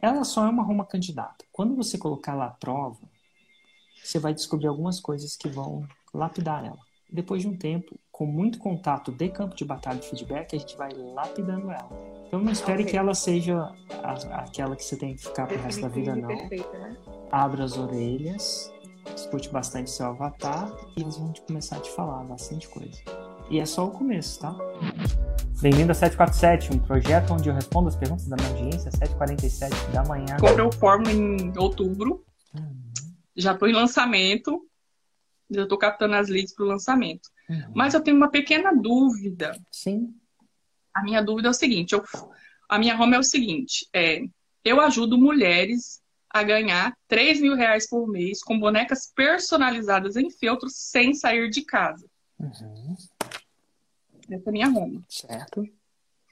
Ela 0.00 0.22
só 0.22 0.46
é 0.46 0.48
uma 0.48 0.62
Roma 0.62 0.86
candidata. 0.86 1.44
Quando 1.52 1.74
você 1.74 1.98
colocar 1.98 2.32
ela 2.32 2.46
à 2.46 2.50
prova, 2.50 3.00
você 4.02 4.18
vai 4.18 4.32
descobrir 4.32 4.68
algumas 4.68 5.00
coisas 5.00 5.36
que 5.36 5.48
vão 5.48 5.86
lapidar 6.14 6.64
ela. 6.64 6.78
Depois 7.10 7.42
de 7.42 7.48
um 7.48 7.56
tempo, 7.56 7.98
com 8.12 8.24
muito 8.24 8.58
contato 8.58 9.10
de 9.10 9.28
campo 9.28 9.56
de 9.56 9.64
batalha 9.64 9.98
e 9.98 10.02
feedback, 10.02 10.54
a 10.54 10.58
gente 10.58 10.76
vai 10.76 10.92
lapidando 10.92 11.70
ela. 11.70 11.90
Então 12.26 12.40
não 12.40 12.52
espere 12.52 12.82
okay. 12.82 12.92
que 12.92 12.96
ela 12.96 13.12
seja 13.12 13.74
a, 14.02 14.12
aquela 14.42 14.76
que 14.76 14.84
você 14.84 14.96
tem 14.96 15.16
que 15.16 15.22
ficar 15.22 15.46
pro 15.46 15.58
resto 15.58 15.80
da 15.80 15.88
vida, 15.88 16.14
não. 16.14 16.28
Perfeita, 16.28 16.78
né? 16.78 16.96
Abra 17.32 17.64
as 17.64 17.76
orelhas, 17.76 18.72
escute 19.16 19.48
bastante 19.48 19.90
seu 19.90 20.06
avatar 20.06 20.72
e 20.96 21.00
eles 21.00 21.16
vão 21.16 21.32
começar 21.46 21.78
a 21.78 21.80
te 21.80 21.90
falar 21.90 22.22
bastante 22.24 22.68
coisa. 22.68 23.02
E 23.50 23.58
é 23.58 23.64
só 23.64 23.86
o 23.86 23.90
começo, 23.90 24.40
tá? 24.40 24.54
Bem-vindo 25.62 25.90
a 25.90 25.94
747, 25.94 26.70
um 26.70 26.78
projeto 26.78 27.32
onde 27.32 27.48
eu 27.48 27.54
respondo 27.54 27.88
as 27.88 27.96
perguntas 27.96 28.26
da 28.26 28.36
minha 28.36 28.48
audiência, 28.48 28.90
7h47 28.90 29.90
da 29.90 30.04
manhã. 30.04 30.36
Comprei 30.38 30.66
o 30.66 30.70
Fórmula 30.70 31.10
em 31.10 31.56
outubro. 31.56 32.22
Uhum. 32.54 32.76
Já 33.34 33.52
estou 33.52 33.66
em 33.66 33.72
lançamento. 33.72 34.68
Já 35.50 35.62
estou 35.62 35.78
captando 35.78 36.14
as 36.14 36.28
leads 36.28 36.54
para 36.54 36.66
o 36.66 36.68
lançamento. 36.68 37.30
Uhum. 37.48 37.72
Mas 37.74 37.94
eu 37.94 38.02
tenho 38.02 38.18
uma 38.18 38.30
pequena 38.30 38.70
dúvida. 38.74 39.58
Sim. 39.72 40.14
A 40.92 41.02
minha 41.02 41.22
dúvida 41.22 41.48
é 41.48 41.50
o 41.50 41.54
seguinte: 41.54 41.92
eu, 41.94 42.04
a 42.68 42.78
minha 42.78 43.00
home 43.00 43.16
é 43.16 43.18
o 43.18 43.24
seguinte: 43.24 43.88
é, 43.94 44.20
eu 44.62 44.78
ajudo 44.78 45.16
mulheres 45.16 46.02
a 46.28 46.42
ganhar 46.42 46.94
3 47.08 47.40
mil 47.40 47.56
reais 47.56 47.88
por 47.88 48.06
mês 48.06 48.42
com 48.42 48.60
bonecas 48.60 49.10
personalizadas 49.16 50.16
em 50.16 50.28
feltro 50.30 50.68
sem 50.70 51.14
sair 51.14 51.48
de 51.48 51.62
casa. 51.62 52.06
Uhum. 52.38 52.94
Essa 54.30 54.44
é 54.46 54.48
a 54.48 54.52
minha 54.52 54.68
home. 54.68 55.02
Certo. 55.08 55.64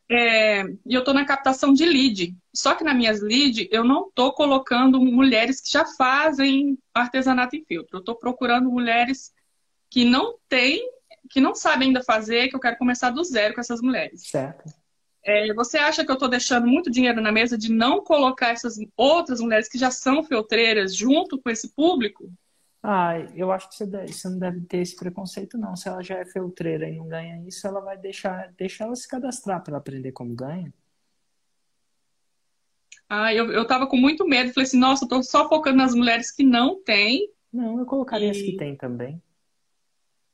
É, 0.09 0.62
e 0.62 0.95
eu 0.95 1.00
estou 1.00 1.12
na 1.12 1.24
captação 1.24 1.73
de 1.73 1.84
lead. 1.84 2.36
Só 2.55 2.74
que 2.74 2.84
nas 2.84 2.96
minhas 2.96 3.20
lead 3.20 3.69
eu 3.72 3.82
não 3.82 4.09
estou 4.09 4.32
colocando 4.32 5.00
mulheres 5.00 5.60
que 5.60 5.70
já 5.70 5.84
fazem 5.84 6.78
artesanato 6.95 7.56
em 7.56 7.64
filtro. 7.64 7.97
Eu 7.97 8.00
estou 8.00 8.14
procurando 8.14 8.70
mulheres 8.70 9.33
que 9.91 10.05
não 10.05 10.36
têm, 10.48 10.88
que 11.28 11.41
não 11.41 11.55
sabem 11.55 11.88
ainda 11.88 12.03
fazer, 12.03 12.48
que 12.48 12.56
eu 12.56 12.61
quero 12.61 12.78
começar 12.78 13.11
do 13.11 13.25
zero 13.25 13.55
com 13.55 13.61
essas 13.61 13.80
mulheres. 13.80 14.22
Certo. 14.28 14.72
É, 15.25 15.53
você 15.55 15.77
acha 15.77 16.05
que 16.05 16.10
eu 16.10 16.14
estou 16.14 16.28
deixando 16.28 16.69
muito 16.69 16.88
dinheiro 16.88 17.20
na 17.20 17.33
mesa 17.33 17.58
de 17.58 17.72
não 17.72 18.00
colocar 18.00 18.50
essas 18.50 18.77
outras 18.97 19.41
mulheres 19.41 19.69
que 19.69 19.77
já 19.77 19.91
são 19.91 20.22
feltreiras 20.22 20.94
junto 20.94 21.36
com 21.41 21.50
esse 21.50 21.70
público? 21.70 22.31
Ah, 22.89 23.19
eu 23.34 23.51
acho 23.51 23.69
que 23.69 23.75
você, 23.75 23.84
deve, 23.84 24.12
você, 24.12 24.29
não 24.29 24.39
deve 24.39 24.61
ter 24.61 24.77
esse 24.77 24.95
preconceito, 24.95 25.59
não. 25.59 25.75
Se 25.75 25.89
ela 25.89 26.01
já 26.05 26.19
é 26.19 26.25
feltreira 26.25 26.89
e 26.89 26.97
não 26.97 27.09
ganha 27.09 27.43
isso, 27.45 27.67
ela 27.67 27.81
vai 27.81 27.98
deixar, 27.98 28.53
deixar 28.56 28.84
ela 28.84 28.95
se 28.95 29.09
cadastrar 29.09 29.61
para 29.65 29.77
aprender 29.77 30.12
como 30.12 30.33
ganha. 30.37 30.73
Ah, 33.09 33.34
eu, 33.34 33.51
eu 33.51 33.67
tava 33.67 33.89
com 33.89 33.97
muito 33.97 34.25
medo. 34.25 34.53
Falei 34.53 34.69
assim, 34.69 34.78
nossa, 34.78 35.05
eu 35.05 35.09
tô 35.09 35.20
só 35.20 35.48
focando 35.48 35.78
nas 35.78 35.97
mulheres 35.97 36.31
que 36.31 36.45
não 36.45 36.81
têm. 36.81 37.28
Não, 37.53 37.77
eu 37.81 37.87
colocaria 37.87 38.28
e... 38.28 38.31
as 38.31 38.37
que 38.37 38.56
tem 38.56 38.77
também. 38.77 39.21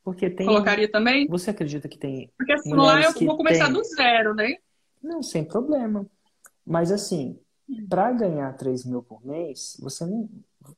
Porque 0.04 0.28
tem. 0.28 0.44
Colocaria 0.44 0.90
também? 0.90 1.26
Você 1.28 1.48
acredita 1.48 1.88
que 1.88 1.96
tem. 1.96 2.30
Porque 2.36 2.52
assim, 2.52 2.74
lá 2.74 3.00
eu 3.00 3.14
vou 3.14 3.38
começar 3.38 3.64
tem... 3.64 3.72
do 3.72 3.82
zero, 3.82 4.34
né? 4.34 4.56
Não, 5.02 5.22
sem 5.22 5.42
problema. 5.42 6.04
Mas 6.66 6.92
assim, 6.92 7.40
hum. 7.66 7.86
para 7.88 8.12
ganhar 8.12 8.52
3 8.58 8.84
mil 8.84 9.02
por 9.02 9.24
mês, 9.24 9.74
você 9.80 10.04
não 10.04 10.28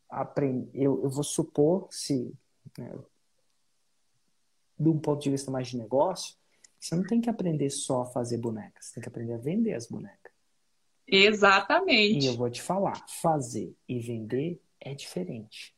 aprende. 0.08 0.70
Eu, 0.74 1.02
eu 1.02 1.10
vou 1.10 1.24
supor, 1.24 1.88
se. 1.90 2.32
Né, 2.78 2.92
de 4.78 4.88
um 4.88 4.98
ponto 4.98 5.22
de 5.22 5.30
vista 5.30 5.50
mais 5.50 5.68
de 5.68 5.76
negócio, 5.76 6.34
você 6.78 6.94
não 6.94 7.04
tem 7.04 7.20
que 7.20 7.30
aprender 7.30 7.70
só 7.70 8.02
a 8.02 8.06
fazer 8.06 8.38
bonecas, 8.38 8.86
você 8.86 8.94
tem 8.94 9.02
que 9.02 9.08
aprender 9.08 9.34
a 9.34 9.38
vender 9.38 9.72
as 9.72 9.86
bonecas. 9.86 10.32
Exatamente. 11.06 12.24
E 12.24 12.28
eu 12.28 12.36
vou 12.36 12.50
te 12.50 12.60
falar, 12.60 13.04
fazer 13.22 13.74
e 13.88 13.98
vender 14.00 14.60
é 14.80 14.94
diferente. 14.94 15.74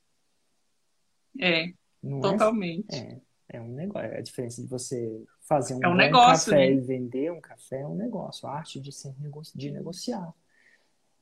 É, 1.39 1.73
não 2.03 2.19
é 2.19 2.23
totalmente. 2.23 2.95
É, 2.95 3.21
é, 3.49 3.57
é 3.59 3.61
um 3.61 3.69
negócio. 3.69 4.09
É 4.09 4.19
a 4.19 4.23
diferença 4.23 4.63
de 4.63 4.69
você 4.69 5.25
fazer 5.43 5.75
um, 5.75 5.81
é 5.83 5.89
um 5.89 5.95
negócio, 5.95 6.53
café 6.53 6.71
né? 6.71 6.73
e 6.73 6.81
vender 6.81 7.31
um 7.31 7.41
café 7.41 7.81
é 7.81 7.87
um 7.87 7.95
negócio. 7.95 8.49
A 8.49 8.53
arte 8.53 8.81
de, 8.81 8.93
ser, 8.93 9.15
de 9.55 9.71
negociar. 9.71 10.33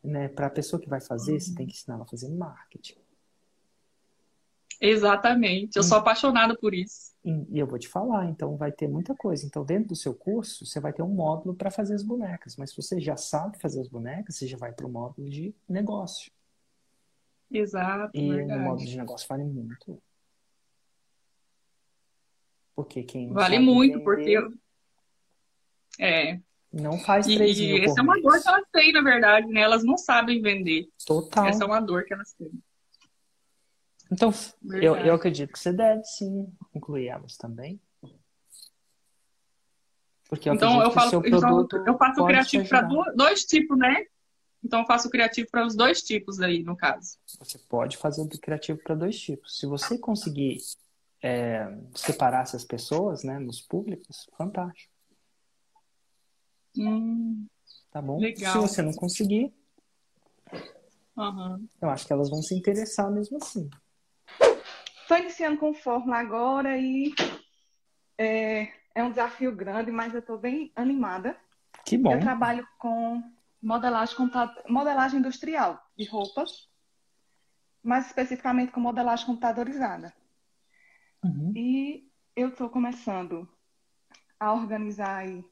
Né? 0.04 0.28
Para 0.28 0.48
a 0.48 0.50
pessoa 0.50 0.80
que 0.80 0.88
vai 0.88 1.00
fazer, 1.00 1.32
uhum. 1.32 1.40
você 1.40 1.54
tem 1.54 1.66
que 1.66 1.72
ensinar 1.72 1.94
ela 1.94 2.04
a 2.04 2.06
fazer 2.06 2.28
marketing. 2.28 2.98
Exatamente. 4.80 5.76
Eu 5.76 5.82
sou 5.82 5.96
apaixonada 5.96 6.54
por 6.56 6.74
isso. 6.74 7.14
E 7.24 7.58
eu 7.58 7.66
vou 7.66 7.78
te 7.78 7.88
falar, 7.88 8.26
então 8.26 8.56
vai 8.56 8.70
ter 8.70 8.86
muita 8.86 9.14
coisa. 9.14 9.46
Então, 9.46 9.64
dentro 9.64 9.88
do 9.88 9.96
seu 9.96 10.14
curso, 10.14 10.66
você 10.66 10.78
vai 10.78 10.92
ter 10.92 11.02
um 11.02 11.08
módulo 11.08 11.54
para 11.54 11.70
fazer 11.70 11.94
as 11.94 12.02
bonecas. 12.02 12.56
Mas 12.56 12.70
se 12.70 12.76
você 12.76 13.00
já 13.00 13.16
sabe 13.16 13.58
fazer 13.58 13.80
as 13.80 13.88
bonecas, 13.88 14.36
você 14.36 14.46
já 14.46 14.58
vai 14.58 14.72
para 14.72 14.86
o 14.86 14.90
módulo 14.90 15.30
de 15.30 15.54
negócio. 15.66 16.30
Exato. 17.50 18.10
E 18.14 18.28
verdade. 18.28 18.58
no 18.58 18.64
módulo 18.64 18.86
de 18.86 18.96
negócio 18.96 19.26
vale 19.26 19.44
muito. 19.44 20.02
Porque 22.74 23.04
quem. 23.04 23.32
Vale 23.32 23.58
muito, 23.58 23.98
vender, 23.98 24.04
porque. 24.04 24.38
É. 25.98 26.40
Não 26.74 26.98
faz 26.98 27.26
3 27.26 27.58
mil. 27.60 27.78
E 27.78 27.84
essa 27.84 28.00
é 28.00 28.02
uma 28.02 28.20
dor 28.20 28.42
que 28.42 28.48
elas 28.48 28.64
têm, 28.72 28.92
na 28.92 29.00
verdade, 29.00 29.46
né? 29.46 29.60
Elas 29.60 29.84
não 29.84 29.96
sabem 29.96 30.42
vender. 30.42 30.88
Total. 31.06 31.46
Essa 31.46 31.62
é 31.62 31.66
uma 31.66 31.80
dor 31.80 32.04
que 32.04 32.12
elas 32.12 32.32
têm. 32.32 32.50
Então, 34.10 34.34
eu, 34.82 34.96
eu 34.96 35.14
acredito 35.14 35.52
que 35.52 35.58
você 35.58 35.72
deve 35.72 36.02
sim 36.04 36.52
incluir 36.74 37.06
elas 37.06 37.36
também. 37.36 37.80
Porque 40.28 40.48
eu 40.48 40.54
então, 40.54 40.82
eu, 40.82 40.90
falo, 40.90 41.22
então, 41.24 41.68
eu 41.86 41.96
faço 41.96 42.22
o 42.22 42.26
criativo 42.26 42.68
para 42.68 42.82
dois 43.14 43.44
tipos, 43.44 43.78
né? 43.78 44.06
Então, 44.62 44.80
eu 44.80 44.86
faço 44.86 45.08
o 45.08 45.10
criativo 45.10 45.48
para 45.50 45.64
os 45.64 45.76
dois 45.76 46.02
tipos 46.02 46.40
aí, 46.40 46.64
no 46.64 46.76
caso. 46.76 47.18
Você 47.38 47.58
pode 47.68 47.96
fazer 47.96 48.22
o 48.22 48.28
criativo 48.28 48.80
para 48.82 48.94
dois 48.94 49.20
tipos. 49.20 49.58
Se 49.58 49.66
você 49.66 49.96
conseguir 49.96 50.58
é, 51.22 51.72
separar 51.94 52.42
essas 52.42 52.64
pessoas, 52.64 53.22
né, 53.22 53.38
nos 53.38 53.60
públicos, 53.60 54.28
fantástico. 54.36 54.93
Hum, 56.76 57.46
tá 57.90 58.02
bom? 58.02 58.18
Legal. 58.18 58.52
Se 58.52 58.58
você 58.58 58.82
não 58.82 58.92
conseguir, 58.92 59.52
uhum. 61.16 61.68
eu 61.80 61.90
acho 61.90 62.06
que 62.06 62.12
elas 62.12 62.30
vão 62.30 62.42
se 62.42 62.54
interessar 62.54 63.10
mesmo 63.10 63.38
assim. 63.38 63.68
Estou 65.02 65.18
iniciando 65.18 65.58
com 65.58 65.74
Fórmula 65.74 66.18
agora 66.18 66.78
e 66.78 67.14
é, 68.18 68.68
é 68.94 69.02
um 69.02 69.10
desafio 69.10 69.54
grande, 69.54 69.90
mas 69.90 70.14
eu 70.14 70.20
estou 70.20 70.38
bem 70.38 70.72
animada. 70.74 71.36
Que 71.84 71.98
bom. 71.98 72.12
Eu 72.12 72.20
trabalho 72.20 72.66
com 72.78 73.22
modelagem, 73.60 74.16
modelagem 74.68 75.18
industrial 75.18 75.82
de 75.96 76.06
roupas, 76.06 76.68
mais 77.82 78.06
especificamente 78.06 78.72
com 78.72 78.80
modelagem 78.80 79.26
computadorizada. 79.26 80.14
Uhum. 81.22 81.52
E 81.54 82.10
eu 82.34 82.48
estou 82.48 82.68
começando 82.68 83.48
a 84.38 84.52
organizar 84.52 85.18
aí 85.18 85.44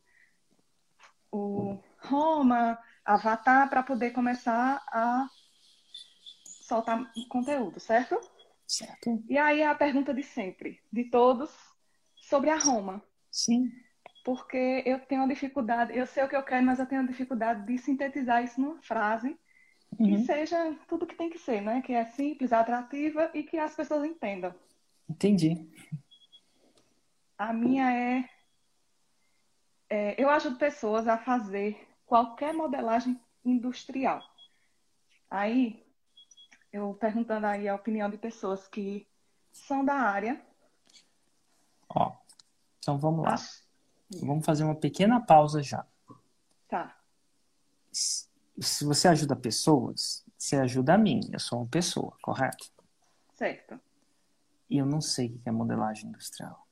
o 1.32 1.78
Roma, 1.98 2.78
Avatar, 3.04 3.68
para 3.68 3.82
poder 3.82 4.10
começar 4.10 4.82
a 4.88 5.26
soltar 6.44 7.10
conteúdo, 7.28 7.80
certo? 7.80 8.20
Certo. 8.66 9.22
E 9.28 9.36
aí 9.36 9.62
a 9.62 9.74
pergunta 9.74 10.14
de 10.14 10.22
sempre, 10.22 10.80
de 10.92 11.04
todos, 11.04 11.50
sobre 12.16 12.50
a 12.50 12.58
Roma. 12.58 13.02
Sim. 13.30 13.70
Porque 14.24 14.82
eu 14.86 15.00
tenho 15.00 15.22
uma 15.22 15.28
dificuldade, 15.28 15.96
eu 15.96 16.06
sei 16.06 16.22
o 16.22 16.28
que 16.28 16.36
eu 16.36 16.42
quero, 16.42 16.64
mas 16.64 16.78
eu 16.78 16.86
tenho 16.86 17.06
dificuldade 17.06 17.66
de 17.66 17.76
sintetizar 17.78 18.44
isso 18.44 18.60
numa 18.60 18.80
frase 18.80 19.36
uhum. 19.98 20.06
que 20.06 20.24
seja 20.24 20.76
tudo 20.86 21.06
que 21.06 21.16
tem 21.16 21.28
que 21.28 21.38
ser, 21.38 21.60
né? 21.60 21.82
Que 21.82 21.92
é 21.92 22.04
simples, 22.04 22.52
atrativa 22.52 23.30
e 23.34 23.42
que 23.42 23.58
as 23.58 23.74
pessoas 23.74 24.04
entendam. 24.04 24.54
Entendi. 25.08 25.68
A 27.36 27.52
minha 27.52 27.92
é, 27.92 28.24
é 29.92 30.14
eu 30.16 30.30
ajudo 30.30 30.56
pessoas 30.56 31.06
a 31.06 31.18
fazer 31.18 31.86
qualquer 32.06 32.54
modelagem 32.54 33.20
industrial. 33.44 34.22
Aí 35.30 35.86
eu 36.72 36.94
perguntando 36.94 37.46
aí 37.46 37.68
a 37.68 37.74
opinião 37.74 38.08
de 38.08 38.16
pessoas 38.16 38.66
que 38.66 39.06
são 39.52 39.84
da 39.84 39.94
área. 39.94 40.42
Ó, 41.90 42.16
então 42.78 42.98
vamos 42.98 43.26
lá. 43.26 43.34
Vamos 44.22 44.46
fazer 44.46 44.64
uma 44.64 44.74
pequena 44.74 45.20
pausa 45.20 45.62
já. 45.62 45.86
Tá. 46.68 46.98
Se 47.92 48.84
você 48.86 49.08
ajuda 49.08 49.36
pessoas, 49.36 50.24
você 50.38 50.56
ajuda 50.56 50.94
a 50.94 50.98
mim. 50.98 51.20
Eu 51.30 51.38
sou 51.38 51.58
uma 51.58 51.68
pessoa, 51.68 52.16
correto? 52.22 52.72
Certo. 53.34 53.78
E 54.70 54.78
eu 54.78 54.86
não 54.86 55.02
sei 55.02 55.26
o 55.26 55.38
que 55.38 55.48
é 55.50 55.52
modelagem 55.52 56.08
industrial. 56.08 56.66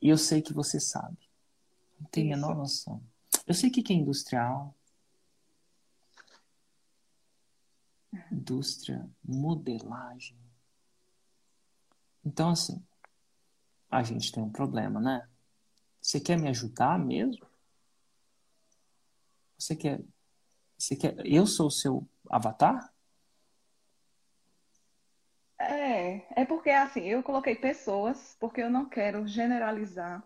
E 0.00 0.08
eu 0.08 0.16
sei 0.16 0.40
que 0.40 0.54
você 0.54 0.80
sabe. 0.80 1.18
Não 1.98 2.08
tem 2.10 2.32
a 2.32 2.36
menor 2.36 2.54
noção. 2.54 3.02
Eu 3.46 3.54
sei 3.54 3.70
o 3.70 3.72
que 3.72 3.92
é 3.92 3.96
industrial, 3.96 4.74
indústria, 8.30 9.08
modelagem. 9.22 10.36
Então, 12.24 12.50
assim, 12.50 12.82
a 13.90 14.02
gente 14.02 14.32
tem 14.32 14.42
um 14.42 14.50
problema, 14.50 15.00
né? 15.00 15.28
Você 16.00 16.20
quer 16.20 16.38
me 16.38 16.48
ajudar 16.48 16.98
mesmo? 16.98 17.46
Você 19.58 19.76
quer. 19.76 20.00
Você 20.76 20.96
quer... 20.96 21.14
Eu 21.24 21.46
sou 21.46 21.68
o 21.68 21.70
seu 21.70 22.06
avatar? 22.28 22.92
É, 25.58 26.42
é 26.42 26.44
porque 26.44 26.70
assim, 26.70 27.02
eu 27.02 27.22
coloquei 27.22 27.54
pessoas, 27.54 28.36
porque 28.38 28.60
eu 28.60 28.70
não 28.70 28.88
quero 28.88 29.26
generalizar. 29.26 30.22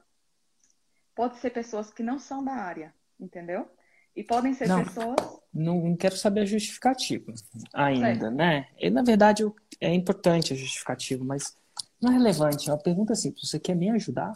Pode 1.19 1.39
ser 1.39 1.51
pessoas 1.51 1.91
que 1.91 2.01
não 2.01 2.17
são 2.17 2.45
da 2.45 2.53
área, 2.53 2.95
entendeu? 3.19 3.69
E 4.15 4.23
podem 4.23 4.55
ser 4.55 4.69
Não. 4.69 4.85
pessoas. 4.85 5.17
Não, 5.53 5.97
quero 5.97 6.17
saber 6.17 6.43
a 6.43 6.45
justificativa 6.45 7.35
ainda, 7.75 8.21
Certo. 8.21 8.31
né? 8.37 8.69
E, 8.79 8.89
na 8.89 9.03
verdade, 9.03 9.45
é 9.81 9.93
importante 9.93 10.53
a 10.53 10.57
justificativa, 10.57 11.25
mas 11.25 11.59
não 12.01 12.13
é 12.13 12.15
relevante. 12.15 12.71
É 12.71 12.73
uma 12.73 12.81
pergunta 12.81 13.17
simples. 13.17 13.51
Você 13.51 13.59
quer 13.59 13.75
me 13.75 13.91
ajudar? 13.91 14.33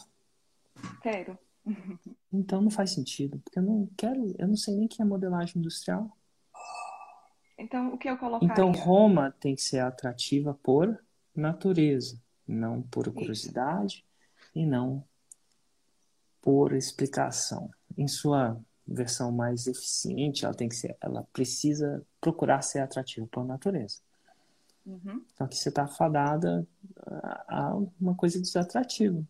Quero. 1.00 1.38
Então 2.32 2.60
não 2.60 2.70
faz 2.70 2.90
sentido, 2.90 3.38
porque 3.38 3.60
eu 3.60 3.62
não 3.62 3.88
quero, 3.96 4.34
eu 4.36 4.48
não 4.48 4.56
sei 4.56 4.74
nem 4.74 4.86
o 4.86 4.88
que 4.88 5.00
é 5.00 5.04
modelagem 5.04 5.58
industrial. 5.58 6.10
Então, 7.56 7.94
o 7.94 7.96
que 7.96 8.10
eu 8.10 8.18
colocaria? 8.18 8.52
Então 8.52 8.72
Roma 8.72 9.30
tem 9.38 9.54
que 9.54 9.62
ser 9.62 9.78
atrativa 9.78 10.52
por 10.60 11.00
natureza, 11.32 12.20
não 12.44 12.82
por 12.82 13.08
curiosidade 13.12 14.04
e 14.52 14.66
não 14.66 15.04
por 16.42 16.74
explicação. 16.74 17.70
Em 17.96 18.06
sua 18.08 18.60
versão 18.86 19.32
mais 19.32 19.66
eficiente, 19.66 20.44
ela 20.44 20.54
tem 20.54 20.68
que 20.68 20.74
ser, 20.76 20.96
ela 21.00 21.26
precisa 21.32 22.04
procurar 22.20 22.60
ser 22.62 22.80
atrativa 22.80 23.26
por 23.28 23.44
natureza. 23.46 24.00
Uhum. 24.84 25.24
Só 25.38 25.46
que 25.46 25.56
você 25.56 25.68
está 25.68 25.86
fadada 25.86 26.66
a 27.48 27.74
uma 28.00 28.14
coisa 28.16 28.40
desatrativa. 28.40 29.24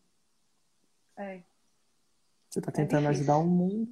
É. 1.16 1.42
Você 2.48 2.58
está 2.58 2.72
tentando 2.72 3.02
difícil. 3.02 3.10
ajudar 3.10 3.36
o 3.38 3.46
mundo. 3.46 3.88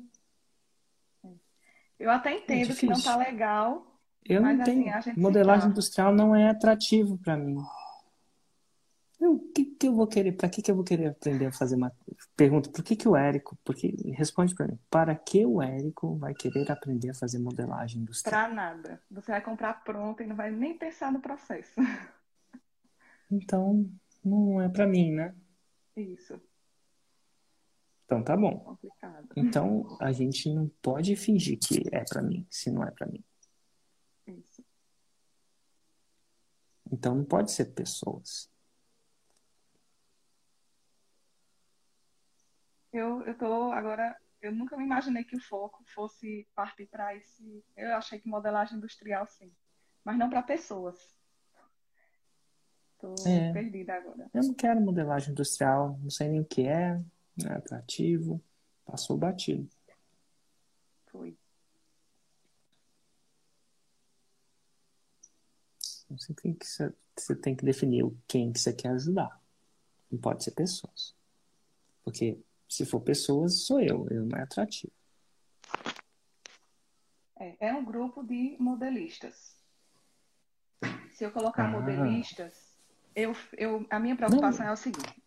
Eu 1.99 2.11
até 2.11 2.33
entendo 2.35 2.75
que 2.75 2.87
não 2.87 2.97
difícil. 2.97 3.13
tá 3.13 3.17
legal. 3.19 3.87
Eu 4.25 4.41
Mas, 4.43 4.57
não 4.57 4.63
assim, 4.63 4.83
tenho. 4.83 4.95
a 4.95 5.01
gente 5.01 5.21
se 5.21 5.21
Modelagem 5.21 5.61
trava. 5.61 5.73
industrial 5.73 6.15
não 6.15 6.35
é 6.35 6.49
atrativo 6.49 7.19
para 7.19 7.37
mim. 7.37 7.59
Que, 9.81 9.89
eu 9.89 9.95
vou 9.95 10.07
querer? 10.07 10.33
Para 10.33 10.51
que, 10.51 10.61
que 10.61 10.71
eu 10.71 10.75
vou 10.75 10.85
querer 10.85 11.07
aprender 11.07 11.47
a 11.47 11.53
fazer 11.53 11.75
uma 11.75 11.91
pergunta? 12.37 12.71
Por 12.71 12.85
que, 12.85 12.95
que 12.95 13.09
o 13.09 13.17
Érico? 13.17 13.59
Porque 13.65 13.95
responde 14.13 14.55
para 14.55 14.69
mim. 14.69 14.79
Para 14.91 15.17
que 15.17 15.47
o 15.47 15.63
Érico 15.63 16.19
vai 16.19 16.35
querer 16.35 16.71
aprender 16.71 17.09
a 17.09 17.15
fazer 17.15 17.39
modelagem 17.39 18.03
industrial? 18.03 18.45
Pra 18.45 18.55
nada. 18.55 19.03
Você 19.11 19.33
vai 19.33 19.41
comprar 19.41 19.83
pronto 19.83 20.23
e 20.23 20.27
não 20.27 20.37
vai 20.37 20.51
nem 20.51 20.77
pensar 20.77 21.11
no 21.11 21.21
processo. 21.21 21.73
Então 23.31 23.89
não 24.25 24.61
é 24.61 24.69
para 24.69 24.87
mim, 24.87 25.13
né? 25.13 25.35
Isso. 25.97 26.39
Então 28.05 28.25
tá 28.25 28.37
bom. 28.37 28.59
Complicado. 28.59 29.29
Então 29.37 29.97
a 30.01 30.11
gente 30.11 30.53
não 30.53 30.69
pode 30.83 31.15
fingir 31.15 31.59
que 31.59 31.85
é 31.93 32.05
para 32.05 32.21
mim, 32.21 32.45
se 32.51 32.71
não 32.71 32.83
é 32.83 32.91
para 32.91 33.07
mim. 33.07 33.25
Isso. 34.27 34.65
Então 36.91 37.15
não 37.15 37.25
pode 37.25 37.53
ser 37.53 37.67
pessoas. 37.67 38.51
Eu, 42.93 43.23
eu 43.23 43.37
tô 43.37 43.73
agora. 43.73 44.17
Eu 44.41 44.53
nunca 44.53 44.77
me 44.77 44.85
imaginei 44.85 45.23
que 45.23 45.37
o 45.37 45.41
foco 45.41 45.85
fosse 45.95 46.49
partir 46.55 46.87
para 46.87 47.15
esse. 47.15 47.63
Eu 47.77 47.95
achei 47.95 48.19
que 48.19 48.29
modelagem 48.29 48.79
industrial, 48.79 49.27
sim. 49.27 49.53
Mas 50.03 50.19
não 50.19 50.31
para 50.31 50.43
pessoas. 50.43 51.15
Tô 52.99 53.15
É. 53.27 53.53
perdida 53.53 53.95
agora. 53.95 54.31
Eu 54.33 54.43
não 54.43 54.55
quero 54.55 54.81
modelagem 54.81 55.33
industrial, 55.33 55.99
não 56.03 56.11
sei 56.11 56.29
nem 56.29 56.41
o 56.41 56.45
que 56.45 56.67
é, 56.67 56.95
não 57.37 57.51
é 57.51 57.57
atrativo, 57.57 58.43
passou 58.85 59.17
batido. 59.17 59.69
Foi. 61.07 61.37
Você 66.11 66.35
tem 66.35 66.55
que, 66.55 66.67
você 66.67 67.37
tem 67.37 67.55
que 67.55 67.65
definir 67.65 68.05
quem 68.27 68.53
que 68.53 68.59
você 68.59 68.73
quer 68.73 68.89
ajudar. 68.91 69.41
Não 70.11 70.19
pode 70.19 70.43
ser 70.43 70.51
pessoas. 70.51 71.15
Porque 72.03 72.39
se 72.71 72.87
for 72.87 73.01
pessoas, 73.01 73.65
sou 73.67 73.81
eu, 73.81 74.07
eu 74.11 74.25
não 74.25 74.39
é 74.39 74.43
atrativo. 74.43 74.93
É, 77.37 77.57
é 77.69 77.75
um 77.75 77.85
grupo 77.85 78.23
de 78.23 78.57
modelistas. 78.61 79.57
Se 81.13 81.25
eu 81.25 81.33
colocar 81.33 81.65
Ah. 81.65 81.69
modelistas, 81.69 82.79
eu, 83.15 83.35
eu, 83.59 83.85
a 83.91 83.99
minha 83.99 84.15
preocupação 84.17 84.67
é 84.67 84.73
o 84.73 84.77
seguinte. 84.77 85.21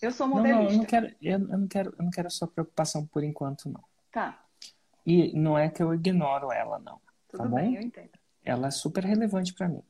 Eu 0.00 0.12
sou 0.12 0.28
Não, 0.28 0.36
não, 0.36 0.44
eu 0.44 0.52
modelista. 0.52 0.76
não 0.78 0.84
quero, 0.84 1.06
eu, 1.20 1.32
eu 1.32 1.38
não 1.58 1.66
quero, 1.68 1.94
eu 1.98 2.04
não 2.04 2.10
quero 2.10 2.26
a 2.28 2.30
sua 2.30 2.46
preocupação 2.46 3.04
por 3.06 3.24
enquanto, 3.24 3.68
não. 3.68 3.82
Tá, 4.12 4.44
E 5.04 5.32
não 5.38 5.58
é 5.58 5.68
que 5.68 5.82
eu 5.82 5.92
ignoro 5.94 6.52
ela, 6.52 6.78
não. 6.78 7.00
tudo 7.28 7.42
Tá 7.42 7.48
bem, 7.48 7.72
bom? 7.72 7.76
eu 7.76 7.82
entendo. 7.82 8.10
Ela 8.44 8.68
é 8.68 8.70
super 8.70 9.04
relevante 9.04 9.52
para 9.54 9.68
mim. 9.68 9.82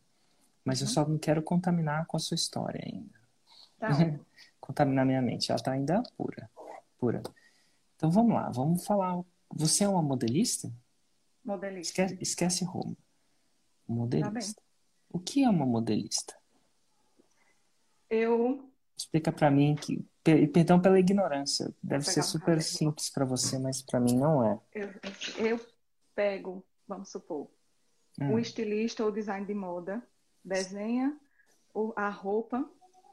Mas 0.65 0.81
eu 0.81 0.87
Uhum. 0.87 0.93
só 0.93 1.07
não 1.07 1.19
quero 1.19 1.43
contaminar 1.43 2.07
com 2.07 2.17
a 2.17 2.21
sua 2.21 2.35
história 2.37 2.81
ainda. 2.85 3.15
Tá 3.79 3.89
contaminar 4.61 5.05
minha 5.05 5.21
mente. 5.23 5.51
Ela 5.53 5.61
tá 5.63 5.73
ainda 5.73 6.03
pura. 6.17 6.51
Pura. 6.99 7.23
Então 7.97 8.11
vamos 8.11 8.35
lá, 8.35 8.51
vamos 8.51 8.85
falar. 8.87 9.23
Você 9.55 9.85
é 9.85 9.89
uma 9.89 10.03
modelista? 10.03 10.73
modelista. 11.45 12.03
Esquece, 12.03 12.19
esquece 12.23 12.65
Roma. 12.65 12.97
Modelista. 13.89 14.61
Tá. 14.61 14.67
O 15.11 15.19
que 15.21 15.45
é 15.45 15.49
uma 15.49 15.65
modelista? 15.65 16.35
Eu 18.09 18.71
Explica 18.97 19.31
pra 19.31 19.51
mim 19.51 19.75
que. 19.75 20.03
per- 20.25 20.51
Perdão 20.51 20.81
pela 20.81 20.99
ignorância. 20.99 21.73
Deve 21.83 22.05
ser 22.05 22.23
super 22.23 22.61
simples 22.63 23.11
pra 23.11 23.25
você, 23.25 23.59
mas 23.59 23.83
pra 23.83 24.01
mim 24.01 24.17
não 24.17 24.43
é. 24.45 24.59
Eu, 24.75 24.91
eu 25.47 25.61
pego, 26.15 26.65
vamos 26.89 27.11
supor, 27.11 27.49
Hum. 28.19 28.33
um 28.33 28.39
estilista 28.39 29.05
ou 29.05 29.13
design 29.13 29.47
de 29.47 29.53
moda, 29.53 30.03
desenha 30.43 31.15
a 31.95 32.09
roupa 32.09 32.67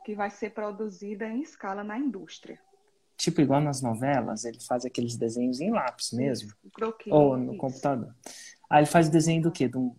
que 0.05 0.15
vai 0.15 0.29
ser 0.31 0.51
produzida 0.51 1.27
em 1.27 1.41
escala 1.41 1.83
na 1.83 1.99
indústria. 1.99 2.57
Tipo 3.17 3.41
igual 3.41 3.61
nas 3.61 3.81
novelas, 3.81 4.43
ele 4.43 4.59
faz 4.59 4.85
aqueles 4.85 5.15
desenhos 5.15 5.61
em 5.61 5.69
lápis 5.71 6.11
mesmo. 6.11 6.51
Croquis, 6.73 7.13
Ou 7.13 7.37
no 7.37 7.55
computador. 7.57 8.13
Aí 8.69 8.79
ele 8.79 8.85
faz 8.87 9.07
desenho 9.09 9.41
do 9.43 9.51
quê? 9.51 9.69
Um... 9.75 9.87
O 9.87 9.95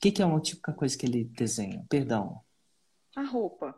que, 0.00 0.12
que 0.12 0.22
é 0.22 0.26
uma 0.26 0.40
típica 0.40 0.72
coisa 0.72 0.96
que 0.96 1.04
ele 1.06 1.24
desenha? 1.24 1.84
Perdão. 1.88 2.40
A 3.16 3.22
roupa. 3.22 3.74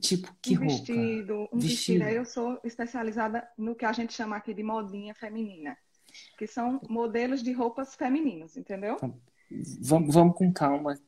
Tipo, 0.00 0.32
que 0.42 0.54
um 0.58 0.60
roupa? 0.60 0.72
vestido, 0.72 1.48
um 1.52 1.58
Vestido. 1.58 1.98
vestido. 2.00 2.04
Eu 2.04 2.24
sou 2.24 2.60
especializada 2.64 3.48
no 3.56 3.74
que 3.74 3.84
a 3.84 3.92
gente 3.92 4.12
chama 4.12 4.36
aqui 4.36 4.52
de 4.52 4.62
modinha 4.62 5.14
feminina, 5.14 5.76
que 6.36 6.46
são 6.46 6.80
modelos 6.88 7.42
de 7.42 7.52
roupas 7.52 7.94
femininas, 7.94 8.56
entendeu? 8.56 8.96
Vamos, 9.80 10.12
vamos 10.14 10.36
com 10.36 10.52
calma, 10.52 10.98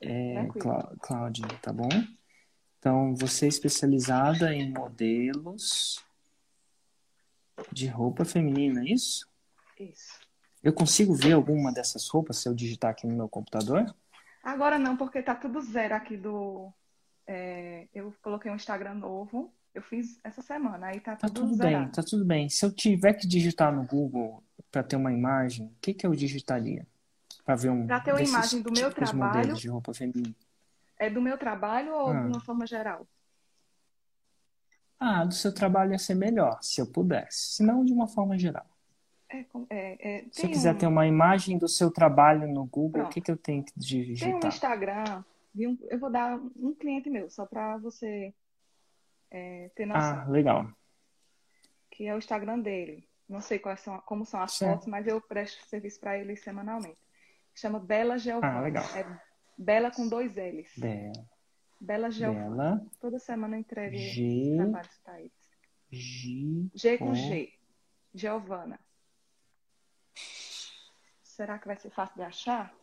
é. 0.00 0.46
Clá- 0.58 0.92
Cláudia, 1.00 1.46
tá 1.62 1.72
bom? 1.72 1.88
Então, 2.78 3.14
você 3.16 3.46
é 3.46 3.48
especializada 3.48 4.54
em 4.54 4.70
modelos 4.72 6.04
de 7.72 7.86
roupa 7.86 8.24
feminina, 8.24 8.80
é 8.82 8.84
isso? 8.92 9.26
Isso. 9.78 10.20
Eu 10.62 10.72
consigo 10.72 11.14
ver 11.14 11.32
alguma 11.32 11.72
dessas 11.72 12.08
roupas 12.08 12.38
se 12.38 12.48
eu 12.48 12.54
digitar 12.54 12.90
aqui 12.90 13.06
no 13.06 13.14
meu 13.16 13.28
computador? 13.28 13.94
Agora 14.42 14.78
não, 14.78 14.96
porque 14.96 15.22
tá 15.22 15.34
tudo 15.34 15.60
zero 15.60 15.94
aqui 15.94 16.16
do. 16.16 16.72
é, 17.26 17.86
eu 17.94 18.14
coloquei 18.22 18.50
um 18.50 18.56
Instagram 18.56 18.94
novo. 18.94 19.52
Eu 19.74 19.82
fiz 19.82 20.18
essa 20.24 20.40
semana, 20.40 20.86
aí 20.86 21.00
tá 21.00 21.16
Tá 21.16 21.28
tudo, 21.28 21.54
bem, 21.56 21.86
tá 21.90 22.02
tudo 22.02 22.24
bem. 22.24 22.48
Se 22.48 22.64
eu 22.64 22.72
tiver 22.72 23.12
que 23.12 23.26
digitar 23.26 23.70
no 23.74 23.84
Google 23.84 24.42
para 24.72 24.82
ter 24.82 24.96
uma 24.96 25.12
imagem, 25.12 25.66
o 25.66 25.76
que 25.82 25.92
que 25.92 26.06
eu 26.06 26.12
digitaria? 26.14 26.86
Para 27.44 27.56
ver 27.56 27.68
um 27.70 27.86
Pra 27.86 28.00
ter 28.00 28.12
uma 28.12 28.22
imagem 28.22 28.62
do 28.62 28.72
meu 28.72 28.90
trabalho. 28.90 29.54
de 29.54 29.68
roupa 29.68 29.92
feminina. 29.92 30.34
É 30.98 31.10
do 31.10 31.20
meu 31.20 31.36
trabalho 31.36 31.92
ou 31.92 32.08
Ah. 32.08 32.20
de 32.22 32.26
uma 32.28 32.40
forma 32.40 32.66
geral? 32.66 33.06
Ah, 34.98 35.24
do 35.24 35.34
seu 35.34 35.52
trabalho 35.54 35.92
ia 35.92 35.98
ser 35.98 36.14
melhor, 36.14 36.58
se 36.62 36.80
eu 36.80 36.86
pudesse. 36.90 37.56
Se 37.56 37.62
não, 37.62 37.84
de 37.84 37.92
uma 37.92 38.06
forma 38.08 38.38
geral. 38.38 38.66
É, 39.28 39.44
é, 39.70 40.18
é, 40.18 40.24
Se 40.30 40.46
eu 40.46 40.50
quiser 40.50 40.74
um, 40.74 40.78
ter 40.78 40.86
uma 40.86 41.06
imagem 41.06 41.58
do 41.58 41.68
seu 41.68 41.90
trabalho 41.90 42.46
no 42.48 42.64
Google, 42.64 42.88
o 42.88 42.92
Pronto. 42.92 43.12
que, 43.12 43.20
que 43.20 43.30
eu 43.30 43.36
tenho 43.36 43.62
que 43.64 43.72
tem 43.72 43.80
um 43.80 43.84
digitar? 43.84 44.46
Instagram, 44.46 45.24
um- 45.56 45.78
eu 45.90 45.98
vou 45.98 46.10
dar 46.10 46.38
um 46.56 46.72
cliente 46.74 47.10
meu, 47.10 47.28
só 47.28 47.44
pra 47.44 47.76
você 47.78 48.32
é, 49.30 49.68
ter 49.74 49.84
noção, 49.84 50.20
Ah, 50.20 50.24
legal. 50.28 50.66
que 51.90 52.06
é 52.06 52.14
o 52.14 52.18
Instagram 52.18 52.60
dele. 52.60 53.06
Não 53.28 53.40
sei 53.40 53.58
quais 53.58 53.80
são, 53.80 53.98
como 54.02 54.24
são 54.24 54.40
as 54.40 54.52
Certo. 54.52 54.70
fotos, 54.72 54.86
mas 54.86 55.06
eu 55.06 55.20
presto 55.20 55.66
serviço 55.66 55.98
pra 55.98 56.16
ele 56.16 56.36
semanalmente. 56.36 56.96
Chama 57.54 57.80
Bela 57.80 58.16
Geovana. 58.18 58.58
Ah, 58.58 58.60
legal. 58.60 58.84
É 58.94 59.04
Bela 59.58 59.90
com 59.90 60.06
dois 60.08 60.32
L's. 60.36 60.70
Bela, 60.78 61.12
Bela 61.80 62.10
Geovana. 62.10 62.48
Bela, 62.76 62.86
Toda 63.00 63.18
semana 63.18 63.56
eu 63.56 63.60
entrego 63.60 63.96
G, 63.96 64.54
trabalhos 64.56 64.98
eles. 65.18 65.32
G, 65.90 66.68
G 66.74 66.98
com. 66.98 67.14
G. 67.14 67.52
Giovana. 68.14 68.80
Será 71.22 71.58
que 71.58 71.66
vai 71.66 71.76
ser 71.76 71.90
fácil 71.90 72.16
de 72.16 72.22
achar? 72.22 72.74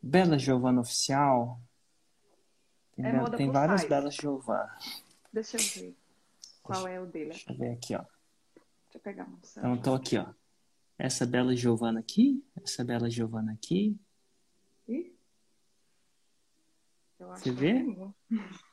Bela 0.00 0.38
Giovana 0.38 0.80
Oficial. 0.80 1.60
Tem, 2.94 3.04
É 3.06 3.12
be- 3.12 3.18
moda 3.18 3.36
tem 3.36 3.50
várias 3.50 3.80
size. 3.82 3.88
Belas 3.90 4.14
Giovana. 4.14 4.78
Deixa 5.32 5.56
eu 5.56 5.62
ver 5.62 5.96
qual 6.62 6.86
é 6.88 7.00
o 7.00 7.06
dele. 7.06 7.30
Deixa 7.30 7.52
eu 7.52 7.56
ver 7.58 7.72
aqui, 7.72 7.94
ó. 7.94 7.98
Deixa 8.02 8.08
eu 8.94 9.00
pegar 9.00 9.24
um. 9.28 9.38
Então, 9.56 9.76
tô 9.82 9.94
aqui, 9.94 10.16
ó. 10.16 10.32
essa 10.98 11.26
bela 11.26 11.54
Giovana 11.56 12.00
aqui, 12.00 12.44
essa 12.62 12.84
bela 12.84 13.10
Giovana 13.10 13.52
aqui. 13.52 13.98
Você 17.28 17.50
vê? 17.50 17.84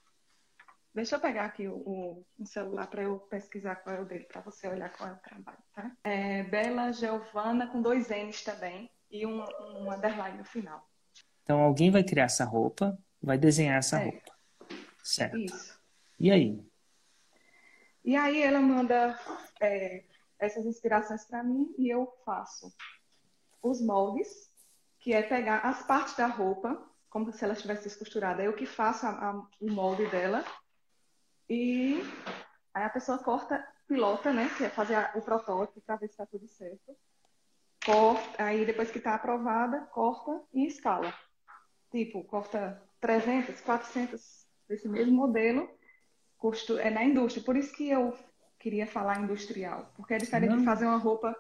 Deixa 0.94 1.16
eu 1.16 1.20
pegar 1.20 1.46
aqui 1.46 1.68
o, 1.68 1.76
o, 1.76 2.26
o 2.40 2.46
celular 2.46 2.88
para 2.88 3.04
eu 3.04 3.20
pesquisar 3.20 3.76
qual 3.76 3.96
é 3.96 4.02
o 4.02 4.06
dele, 4.06 4.24
para 4.24 4.42
você 4.42 4.68
olhar 4.68 4.92
qual 4.92 5.10
é 5.10 5.14
o 5.14 5.18
trabalho, 5.18 5.58
tá? 5.72 5.92
É 6.04 6.42
Bela 6.44 6.92
Giovana 6.92 7.68
com 7.68 7.84
dois 7.84 8.10
N's 8.10 8.42
também 8.42 8.90
e 9.12 9.24
um, 9.24 9.44
um 9.44 9.92
underline 9.92 10.40
no 10.40 10.44
final. 10.44 10.90
Então 11.44 11.62
alguém 11.62 11.92
vai 11.92 12.04
criar 12.04 12.24
essa 12.24 12.44
roupa, 12.46 12.98
vai 13.22 13.38
desenhar 13.38 13.78
essa 13.78 14.00
é. 14.00 14.06
roupa. 14.06 14.32
Certo. 15.04 15.38
Isso. 15.38 15.80
E 16.20 16.32
aí? 16.32 16.68
E 18.04 18.16
aí 18.16 18.42
ela 18.42 18.60
manda 18.60 19.20
é, 19.62 20.04
essas 20.40 20.66
inspirações 20.66 21.26
para 21.26 21.44
mim 21.44 21.76
e 21.78 21.94
eu 21.94 22.12
faço 22.26 22.74
os 23.62 23.82
moldes, 23.82 24.52
que 25.00 25.14
é 25.14 25.22
pegar 25.22 25.60
as 25.60 25.86
partes 25.86 26.16
da 26.16 26.26
roupa, 26.26 26.84
como 27.10 27.32
se 27.32 27.44
ela 27.44 27.54
estivesse 27.54 27.98
costurada. 27.98 28.44
Eu 28.44 28.54
que 28.54 28.66
faço 28.66 29.06
a, 29.06 29.10
a, 29.10 29.34
o 29.60 29.72
molde 29.72 30.08
dela 30.08 30.44
e 31.50 32.02
aí 32.74 32.84
a 32.84 32.90
pessoa 32.90 33.18
corta, 33.18 33.66
pilota, 33.88 34.34
né? 34.34 34.50
Que 34.58 34.66
é 34.66 34.70
fazer 34.70 34.96
a, 34.96 35.12
o 35.16 35.22
protótipo 35.22 35.82
para 35.82 35.96
ver 35.96 36.08
se 36.08 36.14
está 36.14 36.26
tudo 36.26 36.48
certo. 36.48 36.96
Corta, 37.86 38.44
aí 38.44 38.66
depois 38.66 38.92
que 38.92 38.98
está 38.98 39.16
aprovada, 39.16 39.82
corta 39.92 40.42
e 40.54 40.68
escala. 40.68 41.14
Tipo, 41.92 42.24
corta 42.26 42.82
300, 43.00 43.62
400 43.62 44.46
desse 44.68 44.90
mesmo 44.90 45.16
modelo 45.16 45.70
custo, 46.38 46.78
é 46.78 46.90
na 46.90 47.04
indústria. 47.04 47.44
Por 47.44 47.56
isso 47.56 47.74
que 47.74 47.90
eu 47.90 48.18
queria 48.60 48.88
falar 48.88 49.20
industrial, 49.20 49.92
porque 49.96 50.14
é 50.14 50.18
diferente 50.18 50.52
Não. 50.52 50.60
de 50.60 50.66
fazer 50.66 50.86
uma 50.86 50.98
roupa. 50.98 51.36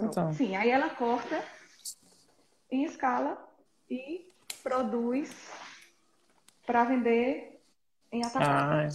Então. 0.00 0.32
Sim, 0.32 0.56
aí 0.56 0.70
ela 0.70 0.90
corta 0.90 1.44
em 2.70 2.84
escala 2.84 3.48
e 3.88 4.32
produz 4.64 5.30
para 6.66 6.84
vender 6.84 7.60
em 8.10 8.24
atacado. 8.24 8.72
Ah, 8.72 8.88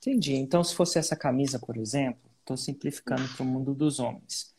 Entendi. 0.00 0.36
Então, 0.36 0.62
se 0.62 0.74
fosse 0.74 0.98
essa 0.98 1.16
camisa, 1.16 1.58
por 1.58 1.76
exemplo, 1.76 2.20
estou 2.40 2.56
simplificando 2.56 3.28
para 3.28 3.42
o 3.42 3.46
mundo 3.46 3.74
dos 3.74 3.98
homens. 3.98 4.54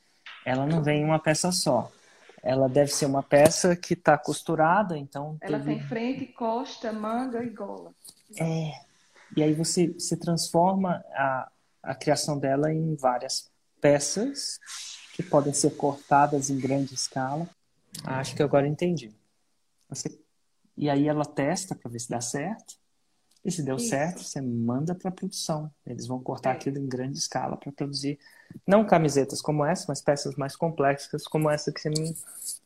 Ela 0.45 0.67
não 0.67 0.83
vem 0.83 1.01
em 1.01 1.05
uma 1.05 1.17
peça 1.17 1.51
só. 1.51 1.89
Ela 2.43 2.67
deve 2.67 2.91
ser 2.91 3.05
uma 3.05 3.23
peça 3.23 3.75
que 3.75 3.93
está 3.93 4.17
costurada, 4.17 4.97
então. 4.97 5.37
Ela 5.41 5.59
teve... 5.59 5.75
tem 5.75 5.87
frente, 5.87 6.25
costa, 6.27 6.91
manga 6.91 7.43
e 7.43 7.49
gola. 7.49 7.93
É. 8.37 8.71
E 9.35 9.43
aí 9.43 9.53
você, 9.53 9.87
você 9.87 10.17
transforma 10.17 11.03
a, 11.13 11.51
a 11.83 11.95
criação 11.95 12.37
dela 12.37 12.71
em 12.73 12.95
várias 12.95 13.49
peças 13.79 14.59
que 15.15 15.23
podem 15.23 15.53
ser 15.53 15.71
cortadas 15.75 16.49
em 16.49 16.59
grande 16.59 16.93
escala. 16.93 17.47
Acho 18.03 18.35
que 18.35 18.43
agora 18.43 18.67
entendi. 18.67 19.13
Você... 19.89 20.19
E 20.79 20.89
aí 20.89 21.09
ela 21.09 21.25
testa 21.25 21.75
para 21.75 21.91
ver 21.91 21.99
se 21.99 22.09
dá 22.09 22.21
certo. 22.21 22.79
E 23.43 23.51
se 23.51 23.61
deu 23.63 23.75
Isso. 23.75 23.89
certo, 23.89 24.23
você 24.23 24.41
manda 24.41 24.95
para 24.95 25.11
produção. 25.11 25.69
Eles 25.85 26.07
vão 26.07 26.21
cortar 26.21 26.51
é. 26.51 26.53
aquilo 26.53 26.77
em 26.77 26.87
grande 26.87 27.17
escala 27.17 27.57
para 27.57 27.71
produzir 27.71 28.17
não 28.65 28.85
camisetas 28.85 29.41
como 29.41 29.65
essa, 29.65 29.85
mas 29.89 30.01
peças 30.01 30.35
mais 30.35 30.55
complexas 30.55 31.27
como 31.27 31.49
essa 31.49 31.71
que 31.71 31.81
você 31.81 31.89
me 31.89 32.15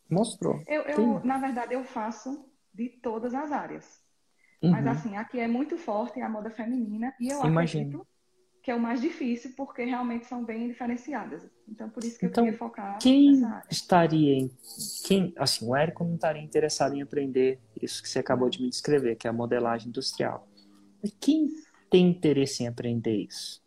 mostrou. 0.09 0.63
Eu, 0.67 0.83
eu 0.83 1.23
na 1.23 1.39
verdade, 1.39 1.73
eu 1.73 1.83
faço 1.83 2.45
de 2.73 2.89
todas 2.89 3.33
as 3.33 3.51
áreas. 3.51 3.99
Uhum. 4.61 4.71
Mas 4.71 4.85
assim, 4.87 5.17
aqui 5.17 5.39
é 5.39 5.47
muito 5.47 5.75
forte 5.77 6.21
a 6.21 6.29
moda 6.29 6.51
feminina 6.51 7.13
e 7.19 7.29
eu 7.29 7.43
Imagino. 7.43 7.87
acredito 7.87 8.07
que 8.63 8.71
é 8.71 8.75
o 8.75 8.79
mais 8.79 9.01
difícil 9.01 9.51
porque 9.57 9.83
realmente 9.83 10.25
são 10.25 10.45
bem 10.45 10.69
diferenciadas. 10.69 11.45
Então, 11.67 11.89
por 11.89 12.01
isso 12.01 12.17
que 12.17 12.25
então, 12.25 12.45
eu 12.45 12.45
queria 12.45 12.57
focar 12.57 12.97
quem 12.97 13.41
estaria 13.69 14.35
em 14.35 14.49
quem, 15.05 15.33
assim, 15.37 15.67
o 15.67 15.75
Érico 15.75 16.05
não 16.05 16.15
estaria 16.15 16.41
interessado 16.41 16.95
em 16.95 17.01
aprender 17.01 17.59
isso 17.81 18.01
que 18.01 18.07
você 18.07 18.19
acabou 18.19 18.49
de 18.49 18.61
me 18.61 18.69
descrever, 18.69 19.17
que 19.17 19.27
é 19.27 19.29
a 19.29 19.33
modelagem 19.33 19.89
industrial. 19.89 20.47
Quem 21.19 21.49
tem 21.89 22.09
interesse 22.09 22.63
em 22.63 22.67
aprender 22.67 23.27
isso? 23.27 23.61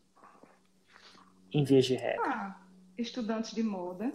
Em 1.52 1.62
vez 1.62 1.84
de 1.84 1.94
regra. 1.94 2.22
Ah, 2.24 2.60
estudantes 2.96 3.52
de 3.52 3.62
moda. 3.62 4.10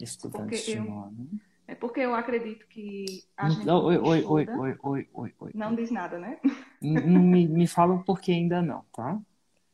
Estudantes 0.00 0.64
de 0.64 0.78
eu, 0.78 0.84
moda. 0.84 1.26
É 1.66 1.74
porque 1.74 2.00
eu 2.00 2.14
acredito 2.14 2.66
que 2.68 3.22
a 3.36 3.50
gente. 3.50 3.66
Não, 3.66 3.84
oi, 3.84 3.98
oi, 3.98 4.24
oi, 4.24 4.46
oi, 4.48 4.78
oi, 4.82 5.08
oi, 5.12 5.34
oi. 5.38 5.50
Não 5.54 5.74
diz 5.74 5.90
nada, 5.90 6.18
né? 6.18 6.40
me, 6.80 7.46
me 7.46 7.66
fala 7.66 7.92
o 7.92 8.02
porquê 8.02 8.32
ainda 8.32 8.62
não, 8.62 8.82
tá? 8.94 9.20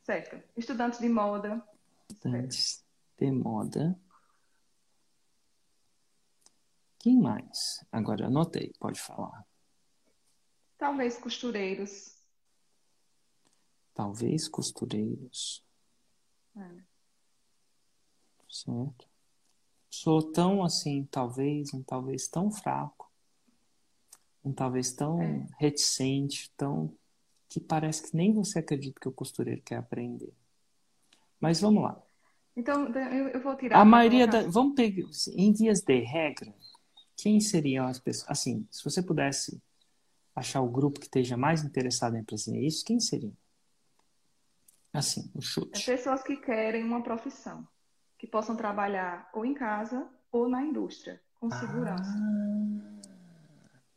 Certo. 0.05 0.41
Estudantes 0.57 1.01
de 1.01 1.09
moda. 1.09 1.67
Estudantes 2.09 2.85
de 3.19 3.31
moda. 3.33 3.99
Quem 7.01 7.21
mais? 7.21 7.85
Agora 7.91 8.27
anotei, 8.27 8.73
pode 8.79 9.01
falar. 9.01 9.45
Talvez 10.79 11.19
costureiros 11.19 12.15
talvez 13.95 14.49
costureiros. 14.49 15.65
É. 16.57 16.83
Certo? 18.51 19.09
Sou 19.89 20.33
tão 20.33 20.65
assim, 20.65 21.05
talvez, 21.11 21.73
um 21.73 21.83
talvez 21.83 22.27
tão 22.27 22.51
fraco, 22.51 23.11
um 24.45 24.53
talvez 24.53 24.93
tão 24.93 25.23
é. 25.23 25.47
reticente, 25.59 26.53
tão 26.57 26.93
que 27.55 27.61
parece 27.61 28.11
que 28.11 28.17
nem 28.17 28.35
você 28.35 28.59
acredita 28.59 28.99
que 29.01 29.09
o 29.09 29.13
costureiro 29.13 29.63
quer 29.63 29.77
aprender. 29.77 30.35
Mas 31.39 31.61
vamos 31.61 31.85
lá. 31.85 32.03
Então, 32.57 32.89
eu, 32.89 33.29
eu 33.29 33.41
vou 33.41 33.55
tirar. 33.57 33.81
A 33.81 33.85
maioria 33.85 34.27
da. 34.27 34.43
Vamos 34.43 34.75
pegar. 34.75 35.07
Em 35.37 35.53
vias 35.53 35.81
de 35.81 36.01
regra, 36.01 36.53
quem 37.17 37.39
seriam 37.39 37.87
as 37.87 38.01
pessoas. 38.01 38.29
Assim, 38.29 38.67
se 38.73 38.83
você 38.83 39.01
pudesse 39.01 39.63
achar 40.35 40.63
o 40.63 40.69
grupo 40.69 40.99
que 40.99 41.07
esteja 41.07 41.37
mais 41.37 41.63
interessado 41.63 42.17
em 42.17 42.23
aprender 42.23 42.67
isso, 42.67 42.85
quem 42.85 42.99
seria? 42.99 43.33
Assim, 44.93 45.31
o 45.33 45.41
chute. 45.41 45.81
É 45.81 45.95
pessoas 45.95 46.25
que 46.25 46.37
querem 46.37 46.83
uma 46.83 47.05
profissão, 47.05 47.65
que 48.19 48.27
possam 48.27 48.57
trabalhar 48.57 49.31
ou 49.33 49.45
em 49.45 49.55
casa 49.55 50.09
ou 50.33 50.49
na 50.49 50.61
indústria, 50.61 51.23
com 51.39 51.49
segurança. 51.53 52.11
Ah, 52.17 52.54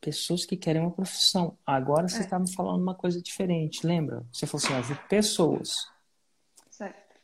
pessoas 0.00 0.44
que 0.44 0.56
querem 0.56 0.82
uma 0.82 0.90
profissão. 0.90 1.56
Agora 1.66 2.08
você 2.08 2.20
está 2.20 2.36
é. 2.36 2.40
me 2.40 2.52
falando 2.52 2.82
uma 2.82 2.94
coisa 2.94 3.20
diferente, 3.20 3.86
lembra? 3.86 4.24
Você 4.32 4.46
falou 4.46 4.64
assim, 4.64 4.74
ajuda 4.74 5.00
pessoas. 5.08 5.88
Certo. 6.70 7.16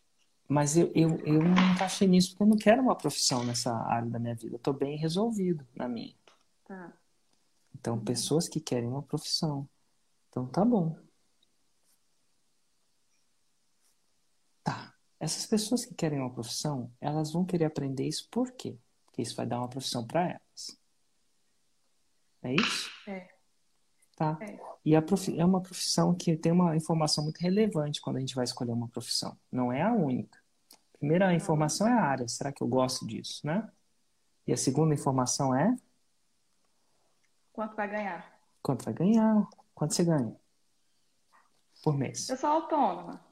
Mas 0.48 0.76
eu, 0.76 0.90
eu, 0.94 1.16
eu 1.20 1.42
não 1.42 1.72
encaixei 1.72 2.06
nisso 2.06 2.30
porque 2.30 2.42
eu 2.42 2.48
não 2.48 2.56
quero 2.56 2.82
uma 2.82 2.96
profissão 2.96 3.44
nessa 3.44 3.74
área 3.74 4.08
da 4.08 4.18
minha 4.18 4.34
vida. 4.34 4.54
Eu 4.54 4.58
estou 4.58 4.74
bem 4.74 4.96
resolvido 4.96 5.66
na 5.74 5.88
minha. 5.88 6.14
Tá. 6.64 6.92
Então, 7.74 7.98
pessoas 7.98 8.48
que 8.48 8.60
querem 8.60 8.88
uma 8.88 9.02
profissão. 9.02 9.68
Então, 10.28 10.46
tá 10.46 10.64
bom. 10.64 10.96
Essas 15.24 15.46
pessoas 15.46 15.86
que 15.86 15.94
querem 15.94 16.20
uma 16.20 16.30
profissão, 16.30 16.92
elas 17.00 17.32
vão 17.32 17.46
querer 17.46 17.64
aprender 17.64 18.06
isso 18.06 18.28
por 18.30 18.52
quê? 18.52 18.76
Porque 19.06 19.22
isso 19.22 19.34
vai 19.34 19.46
dar 19.46 19.58
uma 19.58 19.70
profissão 19.70 20.06
para 20.06 20.28
elas. 20.28 20.78
É 22.44 22.54
isso? 22.54 22.90
É. 23.08 23.28
Tá. 24.14 24.38
É. 24.40 24.58
E 24.84 24.94
a 24.94 25.02
prof... 25.02 25.36
é 25.36 25.44
uma 25.44 25.60
profissão 25.60 26.14
que 26.14 26.36
tem 26.36 26.52
uma 26.52 26.76
informação 26.76 27.24
muito 27.24 27.38
relevante 27.38 28.00
quando 28.00 28.16
a 28.16 28.20
gente 28.20 28.34
vai 28.34 28.44
escolher 28.44 28.72
uma 28.72 28.88
profissão. 28.88 29.36
Não 29.50 29.72
é 29.72 29.82
a 29.82 29.92
única. 29.92 30.38
A 30.94 30.98
primeira 30.98 31.34
informação 31.34 31.88
é 31.88 31.92
a 31.92 32.02
área. 32.02 32.28
Será 32.28 32.52
que 32.52 32.62
eu 32.62 32.68
gosto 32.68 33.06
disso, 33.06 33.44
né? 33.46 33.68
E 34.46 34.52
a 34.52 34.56
segunda 34.56 34.94
informação 34.94 35.54
é? 35.54 35.74
Quanto 37.52 37.74
vai 37.74 37.88
ganhar? 37.88 38.38
Quanto 38.62 38.84
vai 38.84 38.94
ganhar? 38.94 39.48
Quanto 39.74 39.94
você 39.94 40.04
ganha? 40.04 40.36
Por 41.82 41.96
mês. 41.96 42.28
Eu 42.28 42.36
sou 42.36 42.50
autônoma. 42.50 43.24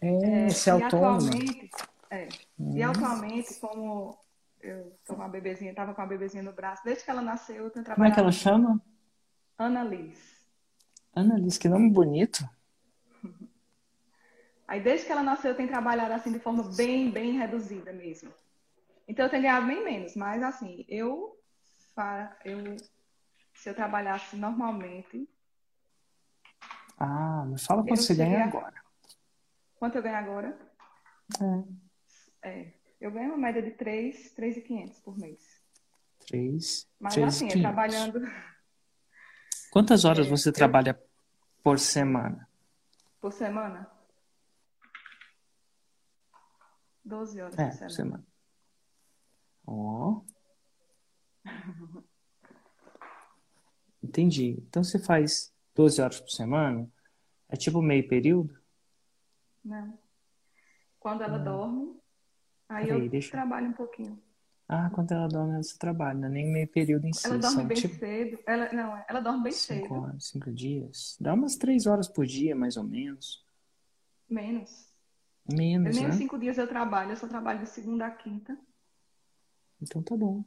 É, 0.00 0.46
é 0.46 0.50
se 0.50 0.70
autônomo. 0.70 1.28
Atualmente, 1.28 1.70
é, 2.10 2.28
hum. 2.58 2.76
E 2.76 2.82
atualmente, 2.82 3.54
como 3.60 4.18
eu 4.62 4.98
tô 5.04 5.14
com 5.14 5.20
uma 5.20 5.28
bebezinha, 5.28 5.74
tava 5.74 5.94
com 5.94 6.00
uma 6.00 6.08
bebezinha 6.08 6.42
no 6.42 6.52
braço, 6.52 6.82
desde 6.84 7.04
que 7.04 7.10
ela 7.10 7.22
nasceu, 7.22 7.64
eu 7.64 7.70
tenho 7.70 7.84
trabalhado. 7.84 7.96
Como 7.96 8.08
é 8.08 8.14
que 8.14 8.20
ela 8.20 8.32
chama? 8.32 8.80
Ana 9.58 9.84
Liz. 9.84 10.46
Ana 11.14 11.38
Liz, 11.38 11.58
que 11.58 11.68
nome 11.68 11.90
bonito. 11.90 12.48
Aí 14.66 14.80
desde 14.80 15.06
que 15.06 15.12
ela 15.12 15.22
nasceu, 15.22 15.50
eu 15.50 15.56
tenho 15.56 15.68
trabalhado 15.68 16.12
assim 16.12 16.32
de 16.32 16.38
forma 16.38 16.62
bem, 16.76 17.10
bem 17.10 17.32
reduzida 17.32 17.92
mesmo. 17.92 18.32
Então 19.08 19.26
eu 19.26 19.30
tenho 19.30 19.42
ganhado 19.42 19.66
bem 19.66 19.84
menos, 19.84 20.14
mas 20.14 20.42
assim, 20.42 20.84
eu, 20.88 21.36
eu 22.44 22.76
se 23.54 23.68
eu 23.68 23.74
trabalhasse 23.74 24.36
normalmente. 24.36 25.28
Ah, 26.96 27.44
me 27.46 27.58
fala 27.58 27.82
quanto 27.82 28.02
você 28.02 28.14
ganha 28.14 28.44
agora. 28.44 28.74
Quanto 29.76 29.96
eu 29.96 30.02
ganho 30.02 30.16
agora? 30.16 30.58
É. 32.42 32.48
é. 32.48 32.79
Eu 33.00 33.10
ganho 33.10 33.30
uma 33.30 33.38
média 33.38 33.62
de 33.62 33.70
3, 33.70 34.32
3,500 34.32 35.00
por 35.00 35.16
mês. 35.16 35.62
3, 36.28 36.88
Mas 37.00 37.14
3, 37.14 37.28
assim, 37.28 37.48
500. 37.48 37.62
trabalhando... 37.62 38.20
Quantas 39.72 40.04
horas 40.04 40.26
é, 40.26 40.30
você 40.30 40.50
eu... 40.50 40.52
trabalha 40.52 41.00
por 41.62 41.78
semana? 41.78 42.48
Por 43.20 43.32
semana? 43.32 43.90
12 47.04 47.40
horas 47.40 47.58
é, 47.58 47.76
por 47.76 47.90
semana. 47.90 48.26
Ó. 49.66 50.22
Entendi. 54.02 54.62
Então 54.68 54.82
você 54.82 54.98
faz 54.98 55.54
12 55.74 56.02
horas 56.02 56.20
por 56.20 56.30
semana? 56.30 56.90
É 57.48 57.56
tipo 57.56 57.80
meio 57.82 58.06
período? 58.08 58.58
Não. 59.64 59.98
Quando 60.98 61.22
ela 61.22 61.38
dorme, 61.38 61.99
aí 62.70 62.86
Peraí, 62.86 63.04
eu 63.04 63.10
deixa- 63.10 63.30
trabalho 63.32 63.68
um 63.68 63.72
pouquinho. 63.72 64.18
Ah, 64.68 64.88
quando 64.90 65.10
ela 65.12 65.26
dorme, 65.26 65.62
você 65.62 65.76
trabalha, 65.76 66.16
não 66.16 66.28
é 66.28 66.30
nem 66.30 66.52
meio 66.52 66.68
período 66.68 67.04
em 67.06 67.12
si. 67.12 67.26
Ela 67.26 67.38
dorme 67.38 67.64
bem 67.64 67.76
tipo 67.76 67.94
cedo. 67.96 68.38
Ela, 68.46 68.72
não, 68.72 69.04
ela 69.08 69.20
dorme 69.20 69.42
bem 69.42 69.52
cinco 69.52 69.88
cedo. 69.88 69.94
horas, 70.00 70.24
cinco 70.26 70.52
dias. 70.52 71.16
Dá 71.20 71.34
umas 71.34 71.56
três 71.56 71.86
horas 71.86 72.06
por 72.08 72.24
dia, 72.24 72.54
mais 72.54 72.76
ou 72.76 72.84
menos. 72.84 73.44
Menos. 74.28 74.88
Menos, 75.52 75.96
Nem 75.96 76.06
né? 76.06 76.12
cinco 76.12 76.38
dias 76.38 76.56
eu 76.56 76.68
trabalho, 76.68 77.10
eu 77.10 77.16
só 77.16 77.26
trabalho 77.26 77.58
de 77.58 77.68
segunda 77.68 78.06
a 78.06 78.10
quinta. 78.12 78.56
Então 79.82 80.00
tá 80.02 80.16
bom. 80.16 80.44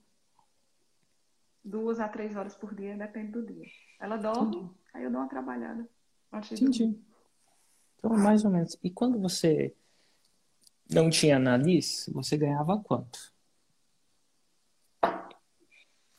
Duas 1.64 2.00
a 2.00 2.08
três 2.08 2.36
horas 2.36 2.56
por 2.56 2.74
dia, 2.74 2.96
depende 2.98 3.32
do 3.34 3.46
dia. 3.46 3.66
Ela 4.00 4.18
dorme, 4.18 4.70
aí 4.94 5.04
eu 5.04 5.12
dou 5.12 5.20
uma 5.22 5.30
trabalhada. 5.30 5.88
Entendi. 6.34 6.98
Então, 7.98 8.18
mais 8.18 8.44
ou 8.46 8.52
menos. 8.52 8.78
E 8.84 8.90
quando 8.90 9.20
você 9.20 9.74
não 10.94 11.10
tinha 11.10 11.40
nariz, 11.40 12.10
você 12.14 12.38
ganhava 12.38 12.80
quanto? 12.80 13.34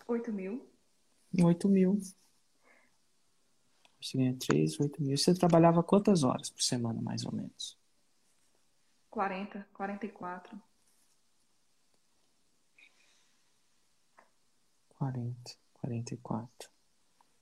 Oito 0.07 0.33
mil. 0.33 0.69
8 1.43 1.69
mil. 1.69 2.00
Você 4.00 4.19
ganha 4.19 4.37
3, 4.37 4.78
8 4.78 5.02
mil. 5.02 5.16
Você 5.16 5.35
trabalhava 5.35 5.83
quantas 5.83 6.23
horas 6.23 6.50
por 6.50 6.62
semana, 6.62 7.00
mais 7.00 7.25
ou 7.25 7.33
menos? 7.33 7.78
40, 9.11 9.66
44. 9.73 10.61
40, 14.99 15.57
44. 15.75 16.71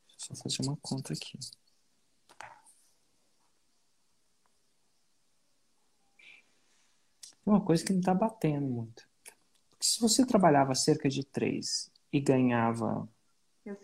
Deixa 0.09 0.33
eu 0.33 0.37
só 0.37 0.43
fazer 0.43 0.62
uma 0.62 0.77
conta 0.77 1.12
aqui. 1.12 1.39
Tem 7.45 7.53
uma 7.53 7.61
coisa 7.61 7.85
que 7.85 7.93
não 7.93 8.01
está 8.01 8.15
batendo 8.15 8.67
muito. 8.67 9.07
Porque 9.71 9.87
se 9.87 10.01
você 10.01 10.25
trabalhava 10.25 10.75
cerca 10.75 11.09
de 11.09 11.25
3 11.25 11.91
e 12.13 12.21
ganhava. 12.21 13.09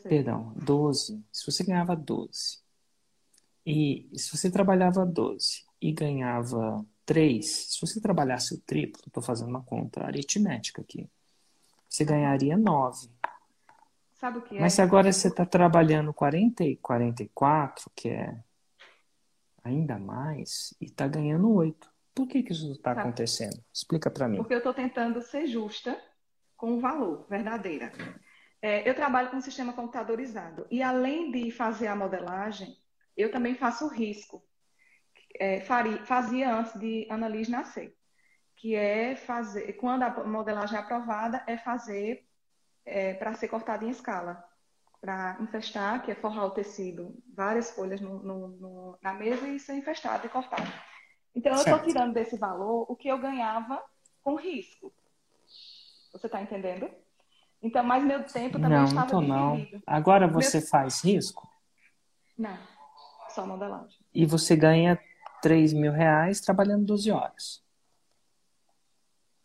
Perdão, 0.03 0.53
12. 0.57 1.25
Se 1.33 1.51
você 1.51 1.65
ganhava 1.65 1.95
12 1.95 2.59
e 3.65 4.09
se 4.15 4.37
você 4.37 4.51
trabalhava 4.51 5.05
12 5.05 5.63
e 5.81 5.93
ganhava 5.93 6.85
3, 7.05 7.47
se 7.47 7.81
você 7.81 8.01
trabalhasse 8.01 8.55
o 8.55 8.61
triplo, 8.61 9.03
estou 9.07 9.23
fazendo 9.23 9.51
uma 9.51 9.63
conta 9.63 10.05
aritmética 10.05 10.83
aqui, 10.83 11.09
você 11.89 12.05
ganharia 12.05 12.57
9. 12.57 13.11
Sabe 14.15 14.39
o 14.39 14.43
que 14.43 14.57
é? 14.57 14.61
Mas 14.61 14.73
se 14.73 14.83
agora 14.83 15.13
você 15.13 15.29
está 15.29 15.47
trabalhando 15.47 16.13
40 16.13 16.65
e 16.65 16.77
44, 16.77 17.91
que 17.95 18.09
é 18.09 18.43
ainda 19.63 19.99
mais, 19.99 20.75
e 20.81 20.87
está 20.87 21.07
ganhando 21.07 21.53
8. 21.53 21.89
Por 22.19 22.27
que, 22.27 22.43
que 22.43 22.51
isso 22.53 22.73
está 22.73 22.97
Tá. 22.97 23.03
acontecendo? 23.03 23.63
Explica 23.73 24.11
para 24.11 24.27
mim. 24.27 24.39
Porque 24.39 24.53
eu 24.53 24.59
estou 24.59 24.75
tentando 24.75 25.23
ser 25.23 25.47
justa 25.47 25.97
com 26.57 26.73
o 26.73 26.81
valor, 26.81 27.29
verdadeira. 27.31 27.93
É, 28.61 28.89
eu 28.89 28.93
trabalho 28.93 29.31
com 29.31 29.37
um 29.37 29.41
sistema 29.41 29.73
computadorizado. 29.73 30.67
E 30.69 30.83
além 30.83 31.31
de 31.31 31.53
fazer 31.53 31.87
a 31.87 31.95
modelagem, 31.95 32.77
eu 33.17 33.31
também 33.31 33.55
faço 33.55 33.85
o 33.85 33.89
risco. 33.89 34.43
É, 35.39 35.61
fari- 35.61 36.05
fazia 36.07 36.53
antes 36.53 36.75
de 36.81 37.07
Annalise 37.09 37.53
nascer. 37.53 37.97
Que 38.57 38.75
é 38.75 39.15
fazer, 39.15 39.75
quando 39.75 40.03
a 40.03 40.25
modelagem 40.25 40.77
é 40.77 40.81
aprovada, 40.81 41.45
é 41.47 41.57
fazer 41.57 42.27
para 43.21 43.33
ser 43.35 43.47
cortada 43.47 43.85
em 43.85 43.91
escala. 43.91 44.43
Para 45.01 45.37
infestar, 45.41 46.03
que 46.03 46.11
é 46.11 46.17
forrar 46.17 46.47
o 46.47 46.51
tecido, 46.51 47.17
várias 47.33 47.71
folhas 47.71 48.01
no- 48.01 48.21
no- 48.25 48.49
no- 48.49 48.99
na 49.01 49.15
mesa 49.15 49.47
e 49.47 49.61
ser 49.61 49.75
infestado 49.75 50.27
e 50.27 50.29
cortado. 50.29 50.69
Então, 51.39 51.53
eu 51.53 51.59
estou 51.61 51.79
tirando 51.79 52.13
desse 52.15 52.37
valor 52.37 52.85
o 52.91 52.97
que 52.97 53.07
eu 53.07 53.17
ganhava 53.19 53.81
com 54.25 54.35
risco. 54.35 54.93
Você 56.13 56.27
está 56.27 56.43
entendendo? 56.43 56.91
Então, 57.63 57.85
mas 57.85 58.03
meu 58.03 58.25
tempo 58.25 58.59
também 58.59 58.77
Não, 58.77 58.85
estava 58.87 59.07
então 59.07 59.21
não. 59.21 59.57
dividido. 59.57 59.83
Agora 59.87 60.27
você 60.27 60.61
faz 60.61 61.05
risco 61.05 61.49
Não, 62.37 62.59
só 63.31 63.47
modelagem. 63.47 63.97
e 64.13 64.27
você 64.27 64.57
ganha 64.57 64.99
3 65.41 65.73
mil 65.73 65.93
reais 65.93 66.41
trabalhando 66.41 66.85
12 66.87 67.11
horas. 67.13 67.63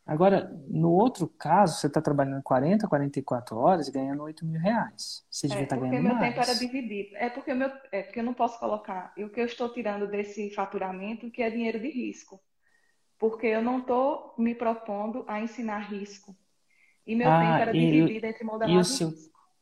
Agora, 0.06 0.50
no 0.68 0.92
outro 0.92 1.28
caso, 1.30 1.80
você 1.80 1.88
está 1.88 2.02
trabalhando 2.02 2.44
40, 2.44 2.88
44 2.88 3.58
horas 3.58 3.88
e 3.88 3.92
ganhando 3.92 4.24
8 4.24 4.46
mil 4.46 4.60
reais. 4.60 5.26
Você 5.30 5.48
devia 5.48 5.63
É, 5.63 5.66
estar 5.66 5.78
porque 5.78 6.00
ganhando 6.00 6.02
meu 6.02 6.16
mais. 6.16 6.18
tempo 6.18 6.39
era 6.39 6.54
dividido. 6.56 7.16
É 7.18 7.30
porque, 7.30 7.52
o 7.52 7.56
meu, 7.56 7.70
é 7.92 8.04
porque 8.04 8.20
eu 8.20 8.24
não 8.24 8.34
posso 8.34 8.60
colocar 8.60 9.13
e 9.18 9.24
o 9.24 9.30
que 9.30 9.39
eu 9.39 9.46
estou 9.46 9.72
tirando 9.72 10.08
desse 10.08 10.50
faturamento, 10.54 11.30
que 11.32 11.44
é 11.44 11.50
dinheiro 11.50 11.80
de 11.80 11.89
risco. 11.89 12.42
Porque 13.20 13.48
eu 13.48 13.62
não 13.63 13.80
estou 13.80 14.36
me 14.38 14.56
propondo 14.56 15.26
a 15.28 15.42
ensinar 15.42 15.80
risco. 15.92 16.36
E 17.08 17.16
meu 17.16 17.34
Ah, 17.34 17.36
tempo 17.38 17.62
era 17.62 17.74
e- 17.74 17.76
dividido 17.76 18.28
entre 18.28 18.44
E 18.63 18.78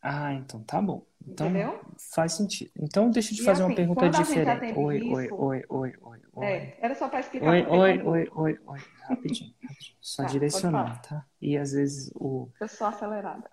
Ah, 0.02 0.34
então 0.34 0.62
tá 0.64 0.82
bom. 0.82 1.06
Então 1.28 1.48
Entendeu? 1.48 1.80
faz 2.14 2.34
sentido. 2.34 2.72
Então 2.82 3.10
deixa 3.12 3.32
eu 3.32 3.36
te 3.36 3.42
E 3.42 3.46
fazer 3.46 3.62
uma 3.62 3.68
assim, 3.68 3.76
pergunta 3.76 4.00
quando 4.00 4.16
a 4.16 4.18
gente 4.18 4.28
diferente. 4.30 4.80
Oi, 4.80 5.02
oi, 5.12 5.28
oi, 5.32 5.64
oi, 5.70 5.94
oi, 6.02 6.20
oi. 6.34 6.46
É, 6.46 6.78
era 6.86 6.96
só 6.96 7.08
para 7.08 7.20
explicar. 7.20 7.48
Oi, 7.52 7.62
oi, 7.62 7.98
quando- 7.98 8.10
oi, 8.10 8.30
oi, 8.36 8.60
oi. 8.66 8.80
Rapidinho, 9.08 9.54
rapidinho. 9.62 9.96
Só 10.02 10.24
Tá, 10.24 10.30
falar. 10.72 11.02
tá? 11.04 11.26
E 11.42 11.58
às 11.58 11.72
vezes 11.74 12.12
o. 12.16 12.48
Eu 12.60 12.68
sou 12.68 12.88
acelerada. 12.88 13.50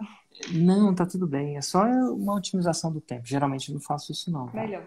Não, 0.54 0.94
tá 0.94 1.04
tudo 1.04 1.26
bem. 1.26 1.56
É 1.56 1.60
só 1.60 1.84
uma 1.84 2.34
otimização 2.34 2.92
do 2.92 3.00
tempo. 3.00 3.26
Geralmente 3.26 3.68
eu 3.68 3.74
não 3.74 3.80
faço 3.80 4.12
isso, 4.12 4.30
não. 4.30 4.46
Tá? 4.46 4.62
Melhor. 4.62 4.86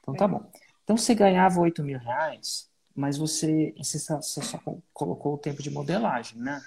Então 0.00 0.14
tá 0.14 0.26
bom. 0.28 0.50
Então 0.82 0.96
você 0.96 1.14
ganhava 1.14 1.60
8 1.60 1.82
mil 1.82 1.98
reais, 1.98 2.68
mas 2.94 3.16
você, 3.16 3.74
você 3.76 3.98
só, 3.98 4.16
você 4.20 4.42
só 4.42 4.58
colocou 4.92 5.34
o 5.34 5.38
tempo 5.38 5.62
de 5.62 5.70
modelagem, 5.70 6.38
né? 6.38 6.60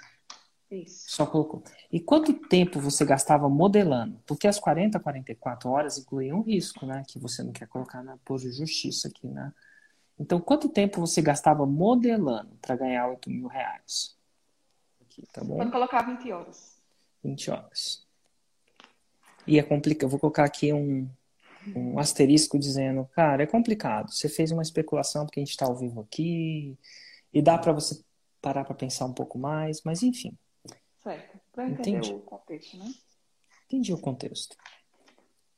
Isso. 0.70 1.04
Só 1.08 1.24
colocou. 1.24 1.62
E 1.90 1.98
quanto 1.98 2.34
tempo 2.34 2.78
você 2.78 3.04
gastava 3.04 3.48
modelando? 3.48 4.20
Porque 4.26 4.46
as 4.46 4.58
40, 4.58 5.00
44 5.00 5.70
horas 5.70 5.98
incluíam 5.98 6.38
um 6.38 6.42
risco, 6.42 6.84
né? 6.84 7.02
Que 7.08 7.18
você 7.18 7.42
não 7.42 7.52
quer 7.52 7.66
colocar 7.66 8.02
na 8.02 8.18
por 8.18 8.38
justiça 8.38 9.08
aqui, 9.08 9.26
né? 9.26 9.52
Então, 10.18 10.40
quanto 10.40 10.68
tempo 10.68 11.00
você 11.00 11.22
gastava 11.22 11.64
modelando 11.64 12.56
para 12.60 12.76
ganhar 12.76 13.08
8 13.08 13.30
mil 13.30 13.46
reais? 13.46 14.16
Aqui, 15.00 15.22
tá 15.32 15.42
bom? 15.42 15.56
Pode 15.56 15.70
colocar 15.70 16.02
20 16.02 16.32
horas. 16.32 16.76
20 17.24 17.50
horas. 17.50 18.06
E 19.46 19.58
é 19.58 19.62
complicado. 19.62 20.02
Eu 20.02 20.08
vou 20.10 20.18
colocar 20.18 20.44
aqui 20.44 20.72
um, 20.72 21.08
um 21.74 21.98
asterisco 21.98 22.58
dizendo, 22.58 23.08
cara, 23.14 23.42
é 23.42 23.46
complicado. 23.46 24.12
Você 24.12 24.28
fez 24.28 24.50
uma 24.50 24.62
especulação 24.62 25.24
porque 25.24 25.40
a 25.40 25.42
gente 25.42 25.52
está 25.52 25.64
ao 25.64 25.76
vivo 25.76 26.00
aqui 26.02 26.76
e 27.32 27.40
dá 27.40 27.56
para 27.56 27.72
você 27.72 28.02
parar 28.42 28.64
para 28.64 28.74
pensar 28.74 29.06
um 29.06 29.12
pouco 29.14 29.38
mais, 29.38 29.82
mas 29.82 30.02
enfim, 30.02 30.36
Certo. 31.08 31.40
Para 31.52 31.64
eu 31.64 31.70
entender 31.70 31.98
Entendi. 31.98 32.12
o 32.12 32.20
contexto, 32.20 32.76
né? 32.76 32.94
entendi 33.66 33.92
o 33.94 33.98
contexto. 33.98 34.56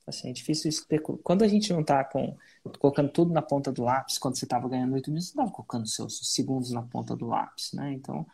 Assim, 0.06 0.30
é 0.30 0.32
difícil 0.32 0.68
especular. 0.68 1.20
Quando 1.22 1.42
a 1.42 1.48
gente 1.48 1.72
não 1.72 1.82
tá 1.84 2.04
com, 2.04 2.36
colocando 2.78 3.10
tudo 3.10 3.32
na 3.32 3.42
ponta 3.42 3.72
do 3.72 3.82
lápis, 3.82 4.16
quando 4.16 4.36
você 4.36 4.44
estava 4.44 4.68
ganhando 4.68 4.94
8 4.94 5.10
mil, 5.10 5.20
você 5.20 5.30
estava 5.30 5.50
colocando 5.50 5.86
seus 5.88 6.32
segundos 6.32 6.70
na 6.70 6.82
ponta 6.82 7.16
do 7.16 7.26
lápis, 7.26 7.72
né? 7.72 7.92
Então, 7.92 8.24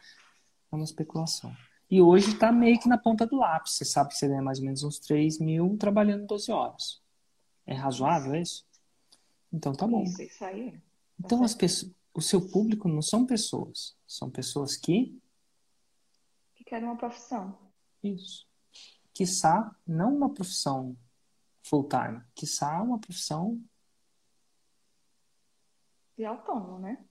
é 0.70 0.76
uma 0.76 0.85
especulação. 0.85 1.55
E 1.90 2.02
hoje 2.02 2.33
está 2.33 2.52
meio 2.52 2.79
que 2.79 2.88
na 2.88 2.98
ponta 2.98 3.26
do 3.26 3.37
lápis. 3.37 3.72
Você 3.72 3.85
sabe 3.85 4.11
que 4.11 4.16
você 4.16 4.29
ganha 4.29 4.42
mais 4.42 4.59
ou 4.59 4.64
menos 4.64 4.83
uns 4.83 4.98
3 4.98 5.38
mil 5.38 5.76
trabalhando 5.79 6.26
12 6.26 6.52
horas. 6.52 7.00
É 7.66 7.74
razoável 7.74 8.35
isso? 8.35 8.66
Então 9.52 9.72
tá 9.72 9.87
bom. 9.87 10.02
Isso, 10.02 10.22
isso 10.22 10.44
aí. 10.44 10.68
é. 10.68 10.81
Então 11.18 11.42
as 11.42 11.55
pessoas, 11.55 11.92
o 12.12 12.20
seu 12.20 12.40
público 12.40 12.88
não 12.88 13.00
são 13.00 13.24
pessoas, 13.26 13.96
são 14.07 14.31
pessoas 14.31 14.76
que 14.76 15.18
Que 16.66 16.70
querem 16.70 16.88
uma 16.88 16.96
profissão. 16.98 17.57
isso, 18.02 18.46
quiçá 19.14 19.74
não 19.87 20.14
uma 20.14 20.35
profissão 20.35 20.96
full 21.62 21.88
time, 21.88 22.22
quiçá 22.35 22.83
uma 22.83 22.98
profissão 22.98 23.64
De 26.16 26.24
autônomo, 26.24 26.79
né? 26.79 27.05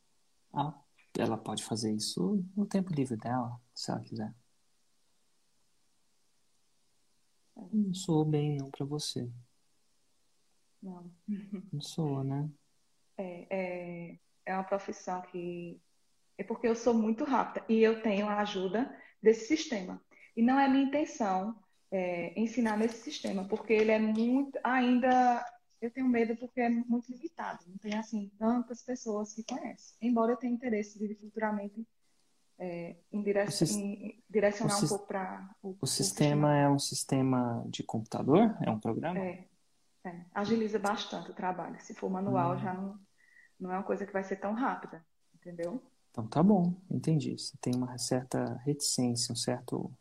ah, 0.54 0.74
ela 1.18 1.38
pode 1.38 1.64
fazer 1.64 1.94
isso 1.94 2.44
no 2.56 2.66
tempo 2.66 2.94
livre 2.94 3.16
dela, 3.18 3.60
se 3.74 3.92
ela 3.92 4.02
quiser. 4.02 4.36
Não 7.72 7.94
sou 7.94 8.26
bem 8.26 8.58
não 8.58 8.70
para 8.70 8.86
você, 8.86 9.32
Não. 10.82 11.12
não 11.72 11.82
sou, 11.82 12.24
né? 12.24 12.50
É, 13.18 13.48
é, 14.14 14.20
é 14.46 14.54
uma 14.54 14.64
profissão 14.64 15.22
que. 15.24 15.82
É 16.38 16.44
porque 16.44 16.68
eu 16.68 16.76
sou 16.76 16.94
muito 16.94 17.24
rápida 17.24 17.66
e 17.70 17.80
eu 17.82 18.02
tenho 18.04 18.28
a 18.28 18.40
ajuda 18.42 18.94
desse 19.26 19.48
sistema. 19.48 20.00
E 20.38 20.42
não 20.42 20.60
é 20.60 20.68
minha 20.68 20.86
intenção 20.86 21.56
é, 21.92 22.40
ensinar 22.40 22.78
nesse 22.78 23.02
sistema, 23.02 23.46
porque 23.46 23.74
ele 23.74 23.92
é 23.92 24.00
muito. 24.00 24.58
Ainda. 24.64 25.44
Eu 25.82 25.92
tenho 25.92 26.08
medo 26.08 26.36
porque 26.38 26.62
é 26.62 26.70
muito 26.70 27.12
limitado. 27.12 27.64
Não 27.68 27.78
tem, 27.78 27.94
assim, 27.96 28.32
tantas 28.40 28.82
pessoas 28.82 29.34
que 29.34 29.44
conhecem. 29.44 29.98
Embora 30.02 30.32
eu 30.32 30.38
tenha 30.38 30.54
interesse 30.54 30.98
de 30.98 31.14
futuramente 31.16 31.86
é, 32.58 32.96
indire... 33.12 33.52
si... 33.52 34.24
direcionar 34.30 34.76
si... 34.76 34.86
um 34.86 34.88
pouco 34.88 35.08
para 35.08 35.56
o, 35.62 35.76
o, 35.80 35.86
sistema 35.86 36.56
é 36.58 36.68
um 36.68 36.80
sistema 36.80 37.64
de 37.68 37.84
computador? 37.84 38.58
É 38.66 38.72
um 38.72 38.80
programa? 38.80 39.20
É, 39.20 39.46
é. 40.06 40.26
agiliza 40.34 40.80
bastante 40.80 41.32
o 41.32 41.36
trabalho. 41.36 41.80
Se 41.82 41.94
for 41.94 42.10
manual, 42.10 42.56
hum. 42.56 42.60
já 42.60 42.74
não, 42.74 43.00
não 43.60 43.72
é 43.72 43.76
uma 43.76 43.84
coisa 43.84 44.06
que 44.06 44.14
vai 44.14 44.24
ser 44.24 44.38
tão 44.38 44.54
rápida, 44.54 45.06
entendeu? 45.36 45.84
Então 46.16 46.26
tá 46.26 46.42
bom, 46.42 46.74
entendi. 46.90 47.38
Você 47.38 47.58
tem 47.60 47.76
uma 47.76 47.98
certa 47.98 48.54
reticência, 48.64 49.34
um 49.34 49.36
certo 49.36 49.92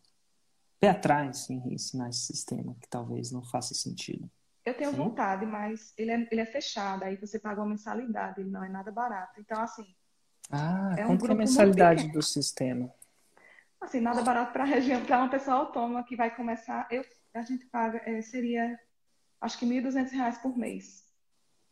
pé 0.79 0.91
atrás 0.91 1.51
em 1.51 1.75
ensinar 1.75 2.09
esse 2.09 2.21
sistema, 2.21 2.77
que 2.81 2.89
talvez 2.89 3.33
não 3.33 3.43
faça 3.43 3.75
sentido. 3.75 4.31
Eu 4.65 4.77
tenho 4.77 4.93
Sim? 4.93 4.97
vontade, 4.97 5.45
mas 5.45 5.93
ele 5.99 6.13
é, 6.13 6.29
ele 6.31 6.41
é 6.41 6.47
fechado, 6.47 7.03
aí 7.03 7.17
você 7.17 7.37
paga 7.37 7.61
uma 7.61 7.71
mensalidade, 7.71 8.41
ele 8.41 8.49
não 8.49 8.63
é 8.63 8.69
nada 8.69 8.93
barato. 8.93 9.41
Então, 9.41 9.61
assim. 9.61 9.85
Ah, 10.53 10.95
é 10.97 11.05
um 11.05 11.19
quanto 11.19 11.27
é 11.27 11.33
a 11.33 11.35
mensalidade 11.35 12.07
do 12.13 12.23
sistema? 12.23 12.95
Assim, 13.81 14.01
nada 14.01 14.23
barato 14.23 14.53
para 14.53 14.63
a 14.63 14.67
região, 14.67 15.05
para 15.05 15.19
uma 15.19 15.29
pessoa 15.29 15.57
autônoma 15.57 16.05
que 16.05 16.15
vai 16.15 16.33
começar. 16.37 16.87
Eu, 16.93 17.05
a 17.35 17.43
gente 17.43 17.67
paga, 17.67 18.01
é, 18.09 18.23
seria, 18.23 18.79
acho 19.41 19.59
que 19.59 19.67
R$ 19.67 19.83
1.200 19.83 20.39
por 20.39 20.57
mês, 20.57 21.05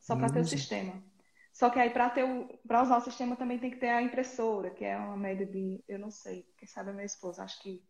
só 0.00 0.16
para 0.16 0.30
ter 0.30 0.40
o 0.40 0.44
sistema. 0.44 1.11
Só 1.52 1.68
que 1.68 1.78
aí 1.78 1.90
para 1.90 2.82
usar 2.82 2.96
o 2.96 3.02
sistema 3.02 3.36
também 3.36 3.58
tem 3.58 3.70
que 3.70 3.76
ter 3.76 3.90
a 3.90 4.02
impressora, 4.02 4.70
que 4.70 4.84
é 4.84 4.96
uma 4.96 5.16
média 5.16 5.46
de, 5.46 5.84
eu 5.86 5.98
não 5.98 6.10
sei, 6.10 6.46
quem 6.56 6.66
sabe 6.66 6.90
a 6.90 6.92
minha 6.94 7.04
esposa, 7.04 7.44
acho 7.44 7.60
que 7.60 7.84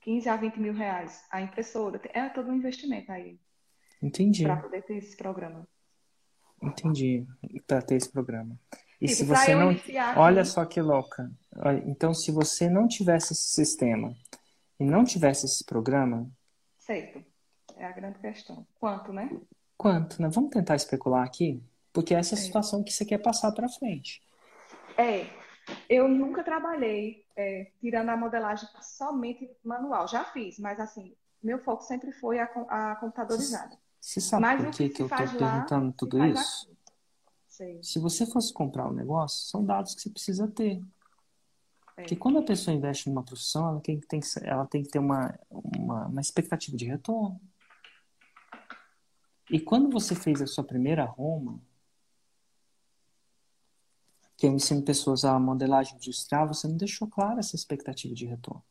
15 0.00 0.28
a 0.28 0.36
20 0.36 0.56
mil 0.60 0.74
reais. 0.74 1.24
A 1.30 1.40
impressora, 1.40 2.00
é 2.12 2.28
todo 2.28 2.50
um 2.50 2.56
investimento 2.56 3.10
aí. 3.10 3.40
Entendi. 4.02 4.42
Para 4.42 4.56
poder 4.56 4.82
ter 4.82 4.96
esse 4.96 5.16
programa. 5.16 5.66
Entendi. 6.62 7.26
Para 7.66 7.80
ter 7.80 7.94
esse 7.94 8.10
programa. 8.10 8.58
E 9.00 9.06
tipo, 9.06 9.18
se 9.18 9.24
você 9.24 9.54
não. 9.54 9.74
Olha 10.16 10.42
aqui... 10.42 10.50
só 10.50 10.64
que 10.66 10.80
louca. 10.80 11.30
Então, 11.86 12.12
se 12.12 12.30
você 12.30 12.68
não 12.68 12.86
tivesse 12.86 13.32
esse 13.32 13.48
sistema 13.54 14.14
e 14.78 14.84
não 14.84 15.04
tivesse 15.04 15.46
esse 15.46 15.64
programa. 15.64 16.30
Certo. 16.78 17.24
É 17.76 17.86
a 17.86 17.92
grande 17.92 18.18
questão. 18.18 18.66
Quanto, 18.74 19.12
né? 19.12 19.30
Quanto, 19.76 20.20
né? 20.20 20.28
Vamos 20.28 20.50
tentar 20.50 20.76
especular 20.76 21.24
aqui? 21.24 21.62
Porque 21.94 22.12
essa 22.12 22.34
é 22.34 22.36
a 22.36 22.40
situação 22.40 22.82
que 22.82 22.92
você 22.92 23.04
quer 23.04 23.18
passar 23.18 23.52
para 23.52 23.68
frente. 23.68 24.20
É, 24.98 25.26
eu 25.88 26.08
nunca 26.08 26.42
trabalhei 26.42 27.24
é, 27.36 27.70
tirando 27.80 28.08
a 28.08 28.16
modelagem 28.16 28.68
somente 28.82 29.48
manual. 29.62 30.08
Já 30.08 30.24
fiz, 30.24 30.58
mas 30.58 30.80
assim, 30.80 31.14
meu 31.40 31.60
foco 31.60 31.84
sempre 31.84 32.10
foi 32.10 32.40
a, 32.40 32.44
a 32.44 32.96
computadorizada. 32.96 33.78
Você 34.00 34.20
sabe 34.20 34.42
mas 34.42 34.62
por 34.62 34.70
que, 34.72 34.88
que, 34.88 35.02
eu 35.02 35.06
estou 35.06 35.18
perguntando 35.18 35.92
tudo 35.92 36.24
isso? 36.26 36.68
Se 37.80 38.00
você 38.00 38.26
fosse 38.26 38.52
comprar 38.52 38.88
um 38.88 38.92
negócio, 38.92 39.46
são 39.48 39.64
dados 39.64 39.94
que 39.94 40.02
você 40.02 40.10
precisa 40.10 40.48
ter. 40.48 40.82
É. 41.96 42.02
Porque 42.02 42.16
quando 42.16 42.38
a 42.38 42.42
pessoa 42.42 42.76
investe 42.76 43.08
numa 43.08 43.22
profissão, 43.22 43.68
ela 43.68 43.80
tem, 43.80 44.00
tem, 44.00 44.20
ela 44.42 44.66
tem 44.66 44.82
que 44.82 44.88
ter 44.88 44.98
uma, 44.98 45.38
uma, 45.48 46.06
uma 46.08 46.20
expectativa 46.20 46.76
de 46.76 46.86
retorno. 46.86 47.40
E 49.48 49.60
quando 49.60 49.88
você 49.90 50.16
fez 50.16 50.42
a 50.42 50.46
sua 50.46 50.64
primeira 50.64 51.04
Roma, 51.04 51.60
que 54.44 54.48
eu 54.48 54.52
ensino 54.52 54.82
pessoas 54.82 55.24
a 55.24 55.38
modelagem 55.38 55.96
industrial, 55.96 56.46
você 56.46 56.68
não 56.68 56.76
deixou 56.76 57.08
clara 57.08 57.40
essa 57.40 57.56
expectativa 57.56 58.14
de 58.14 58.26
retorno. 58.26 58.62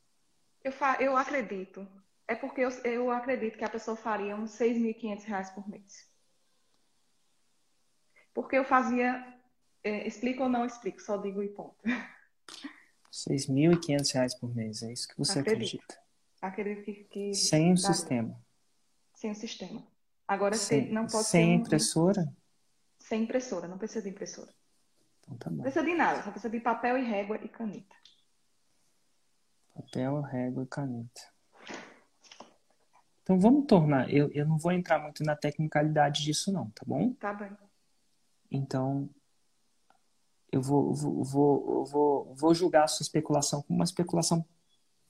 Eu, 0.64 0.72
fa 0.72 0.98
eu 1.00 1.18
acredito. 1.18 1.88
É 2.28 2.36
porque 2.36 2.62
eu, 2.62 2.70
eu 2.84 3.10
acredito 3.10 3.58
que 3.58 3.66
a 3.66 3.70
pessoa 3.70 3.98
faria 3.98 4.36
uns 4.36 4.52
6.500 4.52 5.24
reais 5.24 5.50
por 5.50 5.68
mês. 5.68 6.08
Porque 8.36 8.56
eu 8.56 8.64
fazia, 8.64 9.26
é, 9.84 10.08
explico 10.08 10.44
ou 10.44 10.50
não 10.50 10.64
explico, 10.64 11.02
só 11.02 11.18
digo 11.18 11.42
e 11.42 11.50
ponto. 11.50 11.76
6.500 13.12 14.14
reais 14.14 14.40
por 14.40 14.54
mês, 14.56 14.84
é 14.84 14.94
isso 14.94 15.08
que 15.08 15.18
você 15.18 15.40
acredito. 15.40 15.82
acredita? 15.82 16.04
Acredito 16.40 16.84
que... 16.86 17.04
que 17.06 17.34
sem 17.34 17.74
o 17.74 17.78
sistema. 17.78 18.40
Sem 19.16 19.32
o 19.32 19.36
sistema. 19.36 19.84
Agora, 20.28 20.56
sem, 20.56 20.92
não 20.92 21.08
pode 21.08 21.26
Sem 21.26 21.56
impressora? 21.56 22.32
Sem 23.00 23.24
impressora, 23.24 23.68
não 23.68 23.80
precisa 23.80 24.04
de 24.04 24.10
impressora. 24.10 24.54
Então 25.24 25.38
tá 25.38 25.50
bom. 25.50 25.58
Não 25.58 25.64
precisa 25.64 25.86
de 25.86 25.94
nada, 25.94 26.22
só 26.22 26.32
precisa 26.32 26.50
de 26.50 26.60
papel 26.60 26.98
e 26.98 27.04
régua 27.04 27.40
e 27.42 27.48
caneta. 27.48 27.96
Papel, 29.74 30.22
régua 30.22 30.64
e 30.64 30.68
caneta. 30.68 31.22
Então 33.24 33.40
vamos 33.40 33.66
tornar. 33.66 34.14
Eu, 34.14 34.30
eu 34.32 34.46
não 34.46 34.58
vou 34.58 34.72
entrar 34.72 35.00
muito 35.00 35.24
na 35.24 35.36
tecnicalidade 35.36 36.24
disso, 36.24 36.52
não, 36.52 36.70
tá 36.72 36.84
bom? 36.86 37.14
Tá 37.14 37.34
bem. 37.34 37.52
Então 38.52 39.10
eu 40.52 40.62
vou, 40.62 40.94
vou, 40.94 41.24
vou, 41.24 41.86
vou, 41.86 42.36
vou 42.36 42.54
julgar 42.54 42.84
a 42.84 42.88
sua 42.88 43.04
especulação 43.04 43.64
como 43.64 43.80
uma 43.80 43.86
especulação 43.86 44.46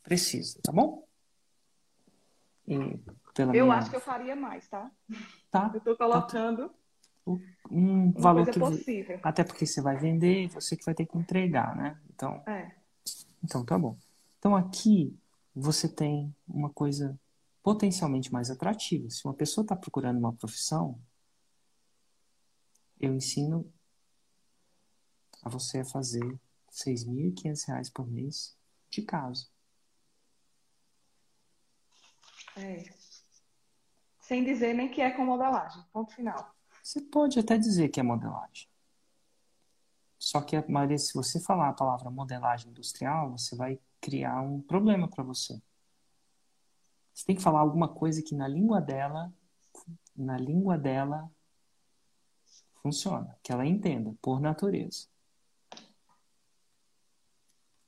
precisa, 0.02 0.60
tá 0.64 0.72
bom? 0.72 1.06
E 2.66 2.76
eu 3.38 3.66
minha... 3.66 3.76
acho 3.76 3.90
que 3.90 3.96
eu 3.96 4.02
faria 4.02 4.36
mais, 4.36 4.68
tá? 4.70 4.90
Tá. 5.52 5.70
Eu 5.74 5.82
tô 5.82 5.98
colocando. 5.98 6.70
Tá 6.70 6.76
um 7.26 8.12
valor 8.12 8.50
que 8.50 8.60
possível. 8.60 9.20
até 9.24 9.44
porque 9.44 9.66
você 9.66 9.82
vai 9.82 9.98
vender 9.98 10.48
você 10.50 10.76
que 10.76 10.84
vai 10.84 10.94
ter 10.94 11.06
que 11.06 11.18
entregar 11.18 11.76
né 11.76 12.00
então 12.14 12.44
é. 12.46 12.76
então 13.44 13.64
tá 13.64 13.78
bom 13.78 13.98
então 14.38 14.56
aqui 14.56 15.18
você 15.56 15.88
tem 15.88 16.36
uma 16.48 16.70
coisa 16.70 17.18
potencialmente 17.62 18.32
mais 18.32 18.52
atrativa 18.52 19.10
se 19.10 19.26
uma 19.26 19.34
pessoa 19.34 19.64
está 19.64 19.76
procurando 19.76 20.20
uma 20.20 20.34
profissão 20.34 21.00
eu 23.00 23.14
ensino 23.14 23.72
a 25.42 25.50
você 25.50 25.80
a 25.80 25.86
fazer 25.86 26.24
R$ 26.24 26.40
6.500 26.72 27.92
por 27.94 28.08
mês 28.08 28.58
de 28.90 29.02
casa 29.02 29.48
é. 32.58 32.84
sem 34.20 34.44
dizer 34.44 34.74
nem 34.74 34.92
que 34.92 35.02
é 35.02 35.10
com 35.12 35.26
modelagem 35.26 35.82
ponto 35.94 36.14
final 36.14 36.54
você 36.84 37.00
pode 37.00 37.40
até 37.40 37.58
dizer 37.58 37.88
que 37.88 38.02
é 38.02 38.04
modelagem. 38.04 38.68
Só 40.20 40.42
que 40.42 40.56
a 40.56 40.66
maioria, 40.68 40.98
se 40.98 41.14
você 41.14 41.40
falar 41.40 41.70
a 41.70 41.74
palavra 41.74 42.10
modelagem 42.10 42.70
industrial, 42.70 43.32
você 43.32 43.56
vai 43.56 43.80
criar 44.02 44.42
um 44.42 44.62
problema 44.62 45.08
para 45.08 45.24
você. 45.24 45.62
Você 47.14 47.26
tem 47.26 47.36
que 47.36 47.42
falar 47.42 47.62
alguma 47.62 47.88
coisa 47.88 48.22
que 48.22 48.36
na 48.36 48.48
língua 48.48 48.82
dela, 48.82 49.34
na 50.16 50.38
língua 50.38 50.78
dela 50.78 51.32
funciona, 52.82 53.38
que 53.42 53.52
ela 53.52 53.66
entenda 53.66 54.14
por 54.22 54.42
natureza. 54.42 55.08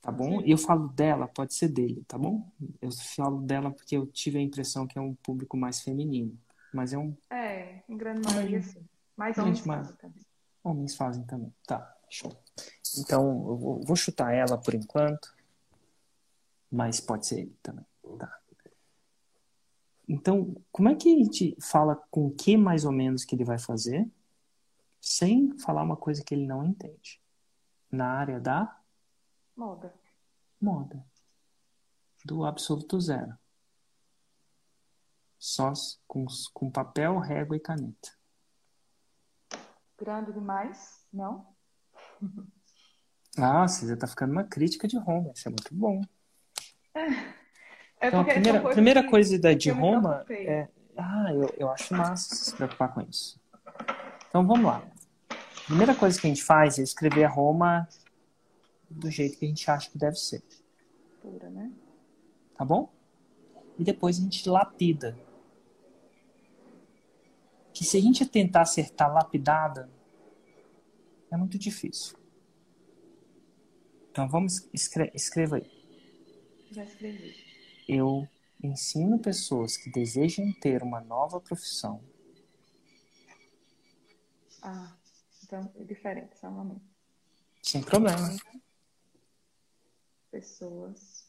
Tá 0.02 0.12
bom? 0.12 0.40
E 0.42 0.52
eu 0.52 0.58
falo 0.58 0.88
dela, 0.90 1.28
pode 1.28 1.54
ser 1.54 1.68
dele, 1.68 2.06
tá 2.08 2.18
bom? 2.18 2.50
Eu 2.82 2.92
falo 2.92 3.42
dela 3.42 3.72
porque 3.72 3.98
eu 3.98 4.06
tive 4.08 4.38
a 4.38 4.42
impressão 4.42 4.86
que 4.88 4.98
é 4.98 5.02
um 5.02 5.16
público 5.16 5.58
mais 5.58 5.82
feminino. 5.82 6.38
Mas 6.76 6.92
é 6.92 6.98
um. 6.98 7.16
É, 7.30 7.84
em 7.88 7.96
grande 7.96 8.22
maioria 8.28 8.62
sim. 8.62 8.86
Mas 9.16 9.38
homens 9.38 9.60
Gente, 9.60 9.68
mas... 9.68 9.88
fazem 9.88 9.96
também. 9.96 10.26
Homens 10.62 10.96
fazem 10.96 11.24
também. 11.24 11.56
Tá, 11.66 11.98
show. 12.10 12.38
Então, 12.98 13.48
eu 13.48 13.56
vou, 13.56 13.82
vou 13.82 13.96
chutar 13.96 14.34
ela 14.34 14.58
por 14.58 14.74
enquanto. 14.74 15.34
Mas 16.70 17.00
pode 17.00 17.28
ser 17.28 17.40
ele 17.40 17.58
também. 17.64 17.86
Tá. 18.20 18.42
Então, 20.08 20.54
como 20.70 20.90
é 20.90 20.96
que 20.96 21.14
a 21.16 21.18
gente 21.18 21.56
fala 21.62 21.96
com 22.12 22.28
o 22.28 22.36
que 22.36 22.58
mais 22.58 22.84
ou 22.84 22.92
menos 22.92 23.24
que 23.24 23.34
ele 23.34 23.46
vai 23.46 23.58
fazer, 23.58 24.06
sem 25.00 25.58
falar 25.58 25.82
uma 25.82 25.96
coisa 25.96 26.24
que 26.24 26.36
ele 26.36 26.46
não 26.46 26.64
entende? 26.64 27.22
Na 27.90 28.08
área 28.08 28.40
da 28.40 28.78
moda. 29.56 29.94
Moda. 30.60 31.06
Do 32.26 32.44
absoluto 32.44 33.00
zero. 33.00 33.38
Só 35.46 35.72
com, 36.08 36.26
com 36.56 36.72
papel, 36.72 37.20
régua 37.20 37.56
e 37.56 37.60
caneta. 37.60 38.10
Grande 39.96 40.34
demais? 40.34 41.06
Não? 41.14 41.46
Ah, 43.38 43.68
você 43.68 43.86
já 43.86 43.98
tá 43.98 44.08
ficando 44.08 44.32
uma 44.32 44.46
crítica 44.46 44.88
de 44.88 44.98
Roma. 44.98 45.34
Isso 45.36 45.50
é 45.50 45.52
muito 45.52 45.74
bom. 45.74 46.02
É. 46.94 47.06
É 47.98 48.08
então, 48.10 48.22
a 48.22 48.26
primeira, 48.26 48.62
primeira 48.62 49.04
que, 49.04 49.10
coisa 49.10 49.40
da, 49.40 49.54
de 49.54 49.70
Roma 49.72 50.26
é. 50.30 50.68
Ah, 50.98 51.34
eu, 51.34 51.54
eu 51.58 51.70
acho 51.72 51.94
massa 51.94 52.36
se 52.36 52.54
preocupar 52.54 52.94
com 52.94 53.02
isso. 53.02 53.40
Então 54.28 54.46
vamos 54.46 54.66
lá. 54.66 54.86
A 55.30 55.66
primeira 55.66 55.96
coisa 55.96 56.20
que 56.20 56.28
a 56.28 56.30
gente 56.30 56.44
faz 56.44 56.78
é 56.78 56.84
escrever 56.84 57.24
a 57.24 57.30
Roma 57.30 57.88
do 58.90 59.10
jeito 59.10 59.38
que 59.38 59.46
a 59.46 59.48
gente 59.48 59.72
acha 59.72 59.90
que 59.90 59.98
deve 59.98 60.18
ser. 60.18 60.44
Pura, 61.22 61.50
né? 61.50 61.72
Tá 62.58 62.66
bom? 62.66 62.92
E 63.80 63.84
depois 63.84 64.20
a 64.20 64.22
gente 64.22 64.48
lapida 64.48 65.18
que 67.76 67.84
se 67.84 67.98
a 67.98 68.02
gente 68.02 68.26
tentar 68.26 68.62
acertar 68.62 69.14
lapidada, 69.14 69.92
é 71.30 71.36
muito 71.36 71.60
difícil. 71.60 72.18
Então 74.10 74.30
vamos, 74.30 74.70
escre 74.74 75.12
escreva 75.14 75.58
aí. 75.58 75.70
Já 76.72 76.86
escrevi. 76.86 77.36
Eu 77.86 78.26
ensino 78.64 79.20
pessoas 79.20 79.76
que 79.76 79.92
desejam 79.92 80.54
ter 80.62 80.82
uma 80.84 81.02
nova 81.02 81.42
profissão. 81.42 82.02
Ah, 84.62 84.96
então 85.44 85.70
é 85.76 85.84
diferente, 85.84 86.40
só 86.40 86.48
um 86.48 86.52
momento. 86.52 86.86
Sem 87.62 87.84
problema. 87.84 88.38
pessoas 90.32 91.26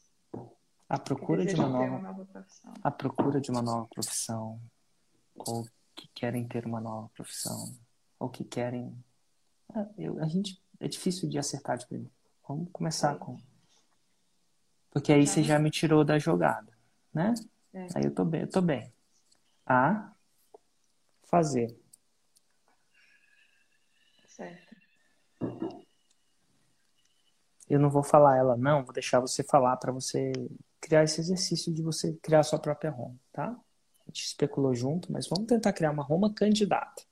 à 0.87 0.97
procura 0.97 1.45
de 1.45 1.55
uma 1.55 1.67
nova, 1.67 1.85
uma 1.85 1.99
nova 1.99 2.25
profissão. 2.25 2.73
À 2.81 2.91
procura 2.91 3.41
de 3.41 3.51
uma 3.51 3.61
nova 3.61 3.85
profissão. 3.87 4.61
Ou 5.35 5.67
que 5.97 6.07
querem 6.13 6.47
ter 6.47 6.65
uma 6.65 6.79
nova 6.79 7.09
profissão. 7.09 7.75
Ou 8.19 8.29
que 8.29 8.43
querem. 8.43 8.95
Ah, 9.73 9.87
eu, 9.97 10.21
a 10.21 10.27
gente. 10.27 10.61
É 10.79 10.87
difícil 10.87 11.27
de 11.27 11.39
acertar 11.39 11.77
de 11.77 11.87
primeiro. 11.87 12.13
Vamos 12.47 12.69
começar 12.71 13.15
com. 13.15 13.37
Porque 14.91 15.11
aí 15.11 15.25
você 15.25 15.43
já 15.43 15.57
me 15.57 15.71
tirou 15.71 16.05
da 16.05 16.19
jogada, 16.19 16.71
né? 17.13 17.33
É. 17.73 17.87
Aí 17.95 18.03
eu 18.05 18.13
tô 18.13 18.23
bem, 18.23 18.41
eu 18.41 18.49
tô 18.49 18.61
bem. 18.61 18.93
A 19.65 20.13
fazer. 21.23 21.75
Certo. 24.27 24.75
Eu 27.69 27.79
não 27.79 27.89
vou 27.89 28.03
falar 28.03 28.37
ela 28.37 28.55
não, 28.55 28.83
vou 28.83 28.93
deixar 28.93 29.19
você 29.19 29.43
falar 29.43 29.75
para 29.77 29.91
você 29.91 30.31
criar 30.79 31.03
esse 31.03 31.19
exercício 31.19 31.73
de 31.73 31.81
você 31.81 32.13
criar 32.21 32.39
a 32.39 32.43
sua 32.43 32.59
própria 32.59 32.89
Roma, 32.89 33.19
tá? 33.33 33.59
Gente 34.17 34.25
especulou 34.25 34.73
junto, 34.73 35.11
mas 35.11 35.27
vamos 35.27 35.45
tentar 35.45 35.71
criar 35.73 35.91
uma 35.91 36.01
Roma 36.01 36.33
candidata. 36.33 37.03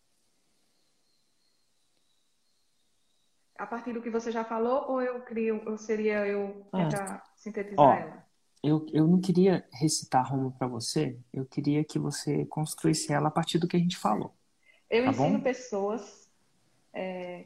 A 3.58 3.68
partir 3.68 3.94
do 3.94 4.02
que 4.02 4.10
você 4.10 4.32
já 4.32 4.44
falou, 4.44 4.90
ou 4.90 5.02
eu 5.02 5.22
crio, 5.22 5.62
ou 5.70 5.78
seria 5.78 6.26
eu 6.26 6.66
ah. 6.72 6.78
tentar 6.78 7.16
ah, 7.16 7.24
sintetizar 7.36 7.86
ó, 7.86 7.94
ela? 7.94 8.26
Eu, 8.64 8.86
eu 8.92 9.08
não 9.08 9.22
queria 9.22 9.68
recitar 9.72 10.26
a 10.26 10.28
Roma 10.28 10.52
para 10.52 10.68
você, 10.68 11.18
eu 11.32 11.46
queria 11.46 11.84
que 11.84 12.00
você 12.00 12.46
construísse 12.46 13.14
ela 13.14 13.28
a 13.28 13.32
partir 13.32 13.60
do 13.60 13.68
que 13.68 13.78
a 13.78 13.80
gente 13.80 13.98
falou. 13.98 14.36
Eu 14.90 15.06
tá 15.06 15.12
ensino 15.12 15.38
bom? 15.38 15.44
pessoas 15.44 16.28
é, 16.92 17.46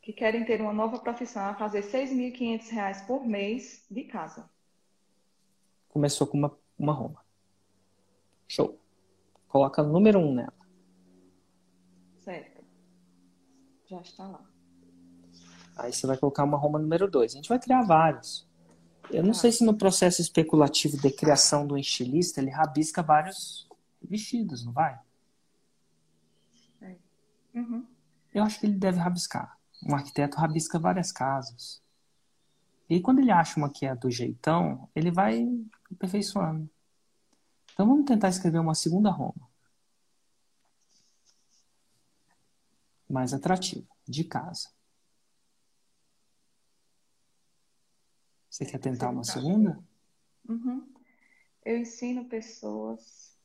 que 0.00 0.12
querem 0.12 0.44
ter 0.44 0.60
uma 0.60 0.72
nova 0.72 0.98
profissão 0.98 1.44
a 1.44 1.54
fazer 1.54 1.82
R$ 1.82 2.06
6.500 2.06 3.06
por 3.06 3.24
mês 3.26 3.84
de 3.90 4.04
casa 4.04 4.48
começou 5.94 6.26
com 6.26 6.36
uma, 6.36 6.58
uma 6.76 6.92
Roma. 6.92 7.24
Show. 8.48 8.83
Coloca 9.54 9.84
número 9.84 10.18
um 10.18 10.34
nela. 10.34 10.52
Certo. 12.24 12.64
Já 13.86 14.00
está 14.00 14.26
lá. 14.26 14.44
Aí 15.76 15.92
você 15.92 16.08
vai 16.08 16.18
colocar 16.18 16.42
uma 16.42 16.58
Roma 16.58 16.76
número 16.76 17.08
dois. 17.08 17.30
A 17.30 17.36
gente 17.36 17.48
vai 17.48 17.60
criar 17.60 17.82
vários. 17.82 18.48
Eu 19.12 19.22
não 19.22 19.30
ah. 19.30 19.34
sei 19.34 19.52
se 19.52 19.64
no 19.64 19.78
processo 19.78 20.20
especulativo 20.20 20.96
de 21.00 21.08
criação 21.08 21.64
do 21.68 21.78
estilista 21.78 22.40
ele 22.40 22.50
rabisca 22.50 23.00
vários 23.00 23.68
vestidos, 24.02 24.64
não 24.64 24.72
vai? 24.72 24.98
É. 26.82 26.96
Uhum. 27.54 27.86
Eu 28.34 28.42
acho 28.42 28.58
que 28.58 28.66
ele 28.66 28.74
deve 28.74 28.98
rabiscar. 28.98 29.56
Um 29.88 29.94
arquiteto 29.94 30.36
rabisca 30.36 30.80
várias 30.80 31.12
casas. 31.12 31.80
E 32.90 33.00
quando 33.00 33.20
ele 33.20 33.30
acha 33.30 33.56
uma 33.56 33.70
que 33.70 33.86
é 33.86 33.94
do 33.94 34.10
jeitão, 34.10 34.88
ele 34.96 35.12
vai 35.12 35.46
aperfeiçoando. 35.92 36.68
Então 37.74 37.88
vamos 37.88 38.06
tentar 38.06 38.28
escrever 38.28 38.60
uma 38.60 38.74
segunda 38.74 39.10
Roma. 39.10 39.50
Mais 43.10 43.34
atrativa, 43.34 43.86
de 44.06 44.22
casa. 44.22 44.70
Você 48.48 48.64
quer 48.64 48.78
tentar 48.78 49.10
uma 49.10 49.24
segunda? 49.24 49.76
Uhum. 50.48 50.88
Eu 51.64 51.78
ensino 51.78 52.26
pessoas. 52.26 53.36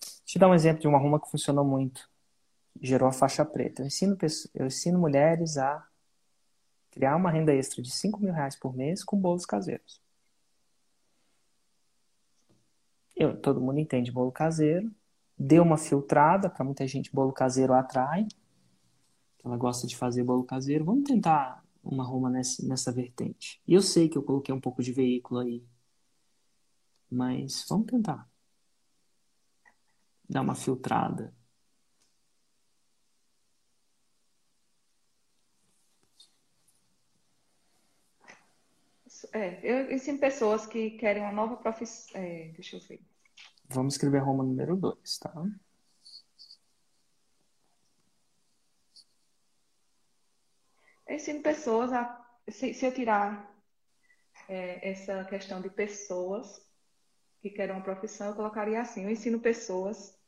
Deixa 0.00 0.38
eu 0.38 0.40
dar 0.40 0.48
um 0.48 0.54
exemplo 0.54 0.80
de 0.80 0.88
uma 0.88 0.98
Roma 0.98 1.20
que 1.20 1.30
funcionou 1.30 1.64
muito. 1.64 2.08
Gerou 2.80 3.06
a 3.06 3.12
faixa 3.12 3.44
preta. 3.44 3.82
Eu 3.82 3.86
ensino, 3.86 4.16
eu 4.54 4.66
ensino 4.66 4.98
mulheres 4.98 5.58
a 5.58 5.86
criar 6.90 7.16
uma 7.16 7.30
renda 7.30 7.54
extra 7.54 7.82
de 7.82 7.90
5 7.90 8.18
mil 8.18 8.32
reais 8.32 8.56
por 8.56 8.74
mês 8.74 9.04
com 9.04 9.20
bolos 9.20 9.44
caseiros. 9.44 10.07
Eu, 13.18 13.36
todo 13.36 13.60
mundo 13.60 13.80
entende 13.80 14.12
bolo 14.12 14.30
caseiro. 14.30 14.94
Deu 15.36 15.64
uma 15.64 15.76
filtrada, 15.76 16.48
para 16.48 16.64
muita 16.64 16.86
gente 16.86 17.12
bolo 17.12 17.32
caseiro 17.32 17.74
atrai. 17.74 18.28
Ela 19.44 19.56
gosta 19.56 19.88
de 19.88 19.96
fazer 19.96 20.22
bolo 20.22 20.44
caseiro. 20.44 20.84
Vamos 20.84 21.02
tentar 21.02 21.64
uma 21.82 22.04
Roma 22.04 22.30
nessa, 22.30 22.64
nessa 22.64 22.92
vertente. 22.92 23.60
E 23.66 23.74
eu 23.74 23.82
sei 23.82 24.08
que 24.08 24.16
eu 24.16 24.22
coloquei 24.22 24.54
um 24.54 24.60
pouco 24.60 24.82
de 24.82 24.92
veículo 24.92 25.40
aí. 25.40 25.64
Mas 27.10 27.66
vamos 27.68 27.86
tentar. 27.86 28.28
Dar 30.30 30.42
uma 30.42 30.54
filtrada. 30.54 31.34
É, 39.32 39.60
eu 39.62 39.92
ensino 39.92 40.18
pessoas 40.18 40.66
que 40.66 40.92
querem 40.92 41.22
uma 41.22 41.32
nova 41.32 41.56
profissão. 41.56 42.20
É, 42.20 42.48
deixa 42.54 42.76
eu 42.76 42.80
ver. 42.80 43.00
Vamos 43.68 43.94
escrever 43.94 44.18
Roma 44.18 44.44
número 44.44 44.76
2, 44.76 45.18
tá? 45.18 45.32
Eu 51.06 51.16
ensino 51.16 51.42
pessoas 51.42 51.92
a. 51.92 52.26
Se, 52.48 52.72
se 52.72 52.86
eu 52.86 52.94
tirar 52.94 53.54
é, 54.48 54.90
essa 54.90 55.24
questão 55.24 55.60
de 55.60 55.68
pessoas 55.68 56.66
que 57.40 57.50
querem 57.50 57.74
uma 57.74 57.84
profissão, 57.84 58.28
eu 58.28 58.34
colocaria 58.34 58.80
assim: 58.80 59.04
eu 59.04 59.10
ensino 59.10 59.40
pessoas 59.40 60.18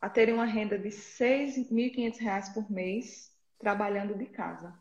a 0.00 0.10
terem 0.10 0.34
uma 0.34 0.44
renda 0.44 0.76
de 0.76 0.88
R$ 0.88 0.94
6.500 0.94 2.52
por 2.52 2.70
mês 2.70 3.32
trabalhando 3.58 4.16
de 4.16 4.26
casa. 4.26 4.76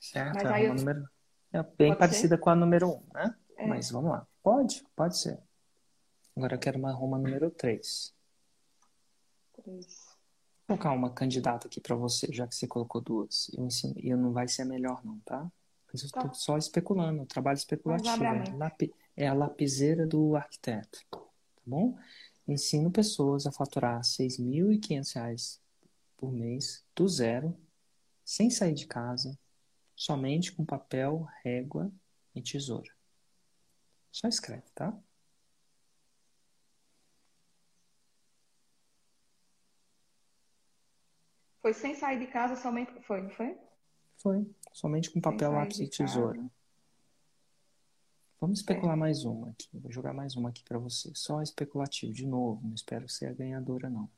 Certo, 0.00 0.34
Mas 0.34 0.44
é 0.44 0.52
aí 0.52 0.64
eu... 0.64 0.74
número 0.74 1.13
é 1.54 1.62
bem 1.62 1.88
pode 1.90 1.98
parecida 1.98 2.36
ser? 2.36 2.42
com 2.42 2.50
a 2.50 2.56
número 2.56 2.88
1, 2.88 2.90
um, 2.90 3.02
né? 3.14 3.34
É. 3.56 3.66
Mas 3.66 3.90
vamos 3.90 4.10
lá. 4.10 4.26
Pode, 4.42 4.84
pode 4.96 5.16
ser. 5.16 5.38
Agora 6.36 6.56
eu 6.56 6.58
quero 6.58 6.78
uma 6.78 6.92
Roma 6.92 7.16
número 7.16 7.48
3. 7.50 8.12
3. 9.62 9.86
Vou 10.66 10.76
colocar 10.76 10.90
uma 10.92 11.10
candidata 11.10 11.68
aqui 11.68 11.80
para 11.80 11.94
você, 11.94 12.26
já 12.32 12.46
que 12.46 12.56
você 12.56 12.66
colocou 12.66 13.00
duas. 13.00 13.50
Eu 13.56 13.64
ensino, 13.66 13.94
e 13.96 14.12
não 14.16 14.32
vai 14.32 14.48
ser 14.48 14.64
melhor, 14.64 15.00
não, 15.04 15.20
tá? 15.20 15.48
Mas 15.92 16.02
eu 16.02 16.06
estou 16.06 16.22
tá. 16.22 16.34
só 16.34 16.58
especulando, 16.58 17.24
trabalho 17.24 17.56
especulativo. 17.56 18.24
É, 18.24 18.52
lapi, 18.56 18.92
é 19.16 19.28
a 19.28 19.32
lapiseira 19.34 20.06
do 20.06 20.34
arquiteto. 20.34 21.04
Tá 21.08 21.20
bom? 21.64 21.96
Ensino 22.48 22.90
pessoas 22.90 23.46
a 23.46 23.52
faturar 23.52 23.98
R$ 23.98 24.02
6.500 24.02 25.60
por 26.16 26.32
mês, 26.32 26.84
do 26.96 27.08
zero, 27.08 27.56
sem 28.24 28.50
sair 28.50 28.74
de 28.74 28.86
casa, 28.86 29.38
somente 29.96 30.52
com 30.52 30.64
papel, 30.64 31.26
régua 31.42 31.90
e 32.34 32.42
tesoura. 32.42 32.92
Só 34.10 34.28
escreve, 34.28 34.64
tá? 34.74 34.96
Foi 41.60 41.72
sem 41.72 41.94
sair 41.94 42.18
de 42.18 42.26
casa, 42.26 42.56
somente. 42.56 42.92
Foi, 43.02 43.22
não 43.22 43.30
foi? 43.30 43.58
Foi. 44.18 44.46
Somente 44.72 45.10
com 45.10 45.20
papel, 45.20 45.50
lápis 45.52 45.80
e 45.80 45.88
tesoura. 45.88 46.36
Casa. 46.36 46.50
Vamos 48.40 48.58
especular 48.58 48.94
é. 48.94 49.00
mais 49.00 49.24
uma 49.24 49.48
aqui. 49.48 49.68
Vou 49.72 49.90
jogar 49.90 50.12
mais 50.12 50.36
uma 50.36 50.50
aqui 50.50 50.62
para 50.62 50.78
você. 50.78 51.10
Só 51.14 51.40
especulativo, 51.40 52.12
de 52.12 52.26
novo. 52.26 52.60
Não 52.66 52.74
espero 52.74 53.08
ser 53.08 53.26
a 53.26 53.32
ganhadora, 53.32 53.88
não. 53.88 54.10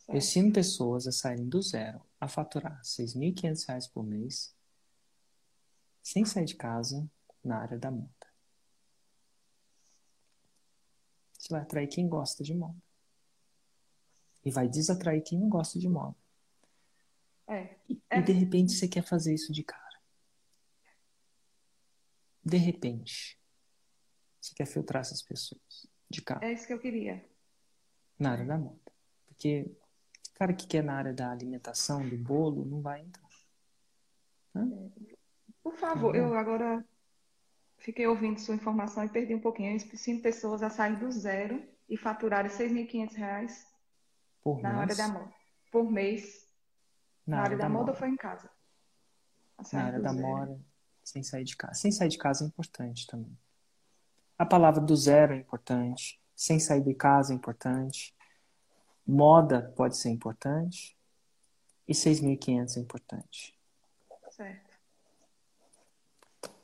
Certo. 0.00 0.10
Eu 0.10 0.18
ensino 0.18 0.52
pessoas 0.52 1.06
a 1.06 1.12
saírem 1.12 1.48
do 1.48 1.62
zero 1.62 2.02
a 2.20 2.28
faturar 2.28 2.76
R$ 2.76 2.82
6.500 2.82 3.90
por 3.90 4.04
mês 4.04 4.54
sem 6.02 6.24
sair 6.24 6.44
de 6.44 6.56
casa 6.56 7.08
na 7.44 7.58
área 7.58 7.78
da 7.78 7.90
moda. 7.90 8.10
Você 11.38 11.48
vai 11.48 11.62
atrair 11.62 11.88
quem 11.88 12.08
gosta 12.08 12.44
de 12.44 12.54
moda. 12.54 12.80
E 14.44 14.50
vai 14.50 14.68
desatrair 14.68 15.22
quem 15.22 15.38
não 15.38 15.48
gosta 15.48 15.78
de 15.78 15.88
moda. 15.88 16.16
É. 17.46 17.76
E, 17.88 18.02
é. 18.10 18.18
e 18.18 18.22
de 18.22 18.32
repente 18.32 18.72
você 18.72 18.86
quer 18.86 19.02
fazer 19.02 19.34
isso 19.34 19.52
de 19.52 19.62
cara. 19.62 20.00
De 22.44 22.56
repente. 22.56 23.38
Você 24.40 24.54
quer 24.54 24.66
filtrar 24.66 25.02
essas 25.02 25.22
pessoas 25.22 25.86
de 26.08 26.22
cara. 26.22 26.44
É 26.46 26.52
isso 26.52 26.66
que 26.66 26.72
eu 26.72 26.80
queria. 26.80 27.24
Na 28.18 28.32
área 28.32 28.44
da 28.44 28.58
moda. 28.58 28.92
Porque 29.26 29.70
cara 30.34 30.54
que 30.54 30.66
quer 30.66 30.82
na 30.82 30.94
área 30.94 31.12
da 31.12 31.30
alimentação, 31.30 32.08
do 32.08 32.16
bolo, 32.16 32.64
não 32.64 32.80
vai 32.80 33.02
entrar. 33.02 33.28
É. 34.56 35.19
Por 35.62 35.74
favor, 35.74 36.14
eu 36.16 36.34
agora 36.34 36.84
fiquei 37.78 38.06
ouvindo 38.06 38.38
sua 38.38 38.54
informação 38.54 39.04
e 39.04 39.08
perdi 39.08 39.34
um 39.34 39.40
pouquinho. 39.40 39.70
Eu 39.70 39.76
ensino 39.76 40.20
pessoas 40.20 40.62
a 40.62 40.70
sair 40.70 40.96
do 40.96 41.10
zero 41.10 41.62
e 41.88 41.96
faturarem 41.96 42.50
R$ 42.50 42.56
6.500 42.56 43.66
por 44.42 44.62
na 44.62 44.70
mês? 44.70 44.80
área 44.80 44.96
da 44.96 45.08
moda. 45.08 45.34
Por 45.70 45.90
mês. 45.90 46.48
Na, 47.26 47.36
na 47.36 47.42
área, 47.42 47.56
da, 47.56 47.64
da 47.64 47.68
moda, 47.68 47.90
ou 47.92 47.96
foi 47.96 48.08
em 48.08 48.16
casa? 48.16 48.50
Na 49.72 49.84
área 49.84 50.00
da 50.00 50.12
zero. 50.12 50.26
moda, 50.26 50.60
sem 51.04 51.22
sair 51.22 51.44
de 51.44 51.56
casa. 51.56 51.74
Sem 51.74 51.92
sair 51.92 52.08
de 52.08 52.18
casa 52.18 52.44
é 52.44 52.46
importante 52.46 53.06
também. 53.06 53.36
A 54.38 54.46
palavra 54.46 54.80
do 54.80 54.96
zero 54.96 55.34
é 55.34 55.36
importante. 55.36 56.20
Sem 56.34 56.58
sair 56.58 56.82
de 56.82 56.94
casa 56.94 57.32
é 57.32 57.36
importante. 57.36 58.14
Moda 59.06 59.72
pode 59.76 59.96
ser 59.98 60.08
importante. 60.08 60.96
E 61.86 61.92
6.500 61.92 62.76
é 62.76 62.80
importante. 62.80 63.58
Certo. 64.30 64.70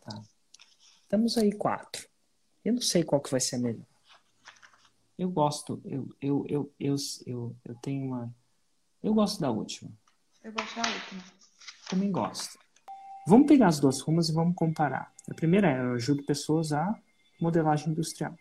Tá. 0.01 0.23
Estamos 1.07 1.39
aí 1.39 1.53
quatro. 1.53 2.05
Eu 2.65 2.73
não 2.73 2.81
sei 2.81 3.05
qual 3.05 3.21
que 3.21 3.31
vai 3.31 3.39
ser 3.39 3.57
a 3.57 3.59
melhor. 3.61 3.87
Eu 5.17 5.31
gosto, 5.31 5.81
eu, 5.85 6.09
eu, 6.21 6.45
eu, 6.49 6.73
eu, 6.81 6.97
eu, 7.25 7.57
eu 7.65 7.75
tenho 7.77 8.07
uma. 8.07 8.35
Eu 9.01 9.15
gosto 9.15 9.41
da 9.41 9.49
última. 9.49 9.89
Eu 10.43 10.53
gosto 10.53 10.75
da 10.75 10.83
última. 10.83 11.23
Também 11.89 12.11
gosto. 12.11 12.59
Vamos 13.25 13.47
pegar 13.47 13.69
as 13.69 13.79
duas 13.79 14.01
rumas 14.01 14.29
e 14.29 14.33
vamos 14.33 14.57
comparar. 14.57 15.13
A 15.31 15.35
primeira 15.35 15.71
é, 15.71 15.81
eu 15.81 15.93
ajudo 15.93 16.25
pessoas 16.25 16.73
a 16.73 17.01
modelagem 17.41 17.91
industrial. 17.91 18.37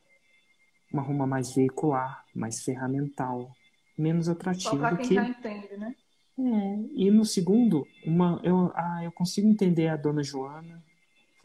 Uma 0.92 1.04
ruma 1.04 1.28
mais 1.28 1.54
veicular, 1.54 2.26
mais 2.34 2.64
ferramental, 2.64 3.56
menos 3.96 4.28
atrativa 4.28 4.76
Só 4.76 4.90
do 4.90 4.98
quem 4.98 5.08
que. 5.08 5.14
já 5.14 5.30
entende, 5.30 5.78
né? 5.78 5.96
É, 6.40 6.80
e 6.96 7.12
no 7.12 7.26
segundo, 7.26 7.88
uma, 8.04 8.42
eu, 8.44 8.72
ah, 8.74 9.04
eu 9.04 9.12
consigo 9.12 9.48
entender 9.48 9.88
a 9.88 9.96
dona 9.96 10.24
Joana. 10.24 10.84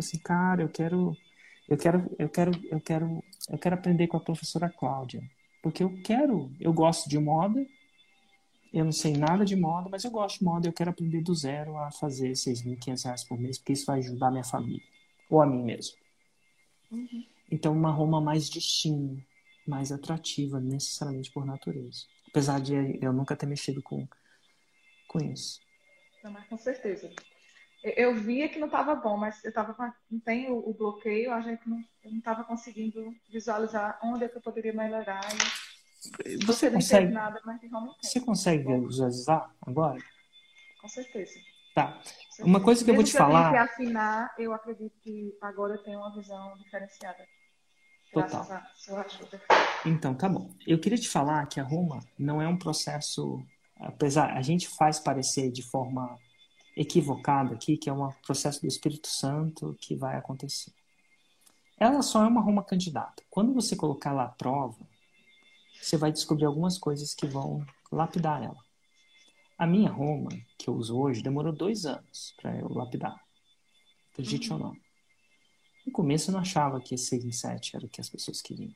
Assim, 0.00 0.18
cara, 0.18 0.62
eu 0.62 0.68
quero, 0.68 1.16
eu 1.68 1.76
quero, 1.76 2.10
eu 2.18 2.28
quero, 2.28 2.52
eu 2.70 2.80
quero, 2.80 3.24
eu 3.48 3.58
quero 3.58 3.74
aprender 3.74 4.06
com 4.06 4.16
a 4.16 4.20
professora 4.20 4.68
Cláudia, 4.68 5.22
porque 5.62 5.82
eu 5.82 6.00
quero, 6.02 6.50
eu 6.60 6.72
gosto 6.72 7.08
de 7.08 7.18
moda. 7.18 7.64
Eu 8.72 8.84
não 8.84 8.92
sei 8.92 9.16
nada 9.16 9.44
de 9.44 9.56
moda, 9.56 9.88
mas 9.90 10.04
eu 10.04 10.10
gosto 10.12 10.38
de 10.38 10.44
moda. 10.44 10.68
Eu 10.68 10.72
quero 10.72 10.90
aprender 10.90 11.22
do 11.22 11.34
zero 11.34 11.76
a 11.76 11.90
fazer 11.90 12.28
R$ 12.28 12.34
6.500 12.34 13.26
por 13.26 13.38
mês, 13.38 13.58
porque 13.58 13.72
isso 13.72 13.86
vai 13.86 13.98
ajudar 13.98 14.28
a 14.28 14.30
minha 14.30 14.44
família 14.44 14.82
ou 15.28 15.40
a 15.40 15.46
mim 15.46 15.62
mesmo. 15.62 15.96
Uhum. 16.90 17.26
Então, 17.50 17.72
uma 17.72 17.90
Roma 17.90 18.20
mais 18.20 18.48
destino, 18.48 19.20
mais 19.66 19.92
atrativa, 19.92 20.60
necessariamente 20.60 21.30
por 21.32 21.44
natureza. 21.44 22.04
Apesar 22.28 22.60
de 22.60 22.98
eu 23.02 23.12
nunca 23.12 23.36
ter 23.36 23.46
mexido 23.46 23.82
com, 23.82 24.06
com 25.08 25.20
isso. 25.20 25.60
Não, 26.22 26.30
mas 26.30 26.46
com 26.48 26.56
certeza. 26.56 27.10
Eu, 27.82 27.92
eu 28.10 28.14
via 28.14 28.48
que 28.48 28.58
não 28.58 28.66
estava 28.66 28.94
bom, 28.94 29.16
mas 29.16 29.42
eu 29.44 29.52
tava 29.52 29.72
com 29.74 29.82
a, 29.82 29.94
não 30.10 30.20
tem 30.20 30.50
o, 30.50 30.58
o 30.68 30.74
bloqueio, 30.74 31.32
a 31.32 31.40
gente 31.40 31.68
não, 31.68 31.78
eu 32.04 32.10
estava 32.16 32.44
conseguindo 32.44 33.14
visualizar 33.30 33.98
onde 34.02 34.24
é 34.24 34.28
que 34.28 34.36
eu 34.36 34.42
poderia 34.42 34.72
melhorar. 34.72 35.20
E 36.24 36.36
Você 36.44 36.66
não 36.68 36.76
consegue, 36.76 37.12
nada, 37.12 37.40
mas 37.44 37.60
realmente 37.62 37.96
você 38.02 38.20
consegue 38.20 38.64
visualizar 38.86 39.50
agora? 39.66 39.98
Com 40.80 40.88
certeza. 40.88 41.38
Tá. 41.74 41.92
com 41.92 42.02
certeza. 42.02 42.44
Uma 42.48 42.60
coisa 42.60 42.84
que 42.84 42.90
eu 42.90 42.94
vou 42.94 43.04
te 43.04 43.12
Mesmo 43.12 43.26
que 43.26 43.32
falar- 43.32 43.50
que 43.52 43.56
afinar, 43.58 44.34
eu 44.38 44.52
acredito 44.52 44.98
que 45.02 45.36
agora 45.40 45.74
eu 45.74 45.82
tenho 45.82 45.98
uma 45.98 46.14
visão 46.14 46.56
diferenciada. 46.58 47.26
Total. 48.12 48.44
Então, 49.86 50.14
tá 50.14 50.28
bom. 50.28 50.50
Eu 50.66 50.80
queria 50.80 50.98
te 50.98 51.08
falar 51.08 51.46
que 51.46 51.60
a 51.60 51.62
Roma 51.62 52.00
não 52.18 52.42
é 52.42 52.48
um 52.48 52.56
processo, 52.56 53.40
apesar, 53.78 54.36
a 54.36 54.42
gente 54.42 54.68
faz 54.68 54.98
parecer 54.98 55.50
de 55.52 55.62
forma 55.62 56.18
equivocada 56.80 57.54
aqui 57.54 57.76
que 57.76 57.90
é 57.90 57.92
um 57.92 58.10
processo 58.22 58.62
do 58.62 58.66
Espírito 58.66 59.06
Santo 59.06 59.76
que 59.78 59.94
vai 59.94 60.16
acontecer. 60.16 60.72
Ela 61.78 62.00
só 62.00 62.24
é 62.24 62.26
uma 62.26 62.40
Roma 62.40 62.64
candidata. 62.64 63.22
Quando 63.28 63.52
você 63.52 63.76
colocar 63.76 64.10
ela 64.10 64.24
à 64.24 64.28
prova, 64.28 64.78
você 65.78 65.98
vai 65.98 66.10
descobrir 66.10 66.46
algumas 66.46 66.78
coisas 66.78 67.14
que 67.14 67.26
vão 67.26 67.66
lapidar 67.92 68.42
ela. 68.42 68.58
A 69.58 69.66
minha 69.66 69.90
Roma, 69.90 70.30
que 70.56 70.68
eu 70.68 70.74
uso 70.74 70.98
hoje, 70.98 71.22
demorou 71.22 71.52
dois 71.52 71.84
anos 71.84 72.34
para 72.40 72.58
eu 72.58 72.68
lapidar. 72.72 73.14
Acredite 74.12 74.50
ou 74.50 74.58
não. 74.58 74.76
No 75.84 75.92
começo 75.92 76.30
eu 76.30 76.32
não 76.32 76.40
achava 76.40 76.80
que 76.80 76.96
6 76.96 77.24
em 77.24 77.32
7 77.32 77.76
era 77.76 77.84
o 77.84 77.88
que 77.88 78.00
as 78.00 78.08
pessoas 78.08 78.40
queriam. 78.40 78.74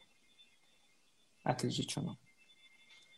Acredite 1.42 1.98
ou 1.98 2.04
não. 2.04 2.18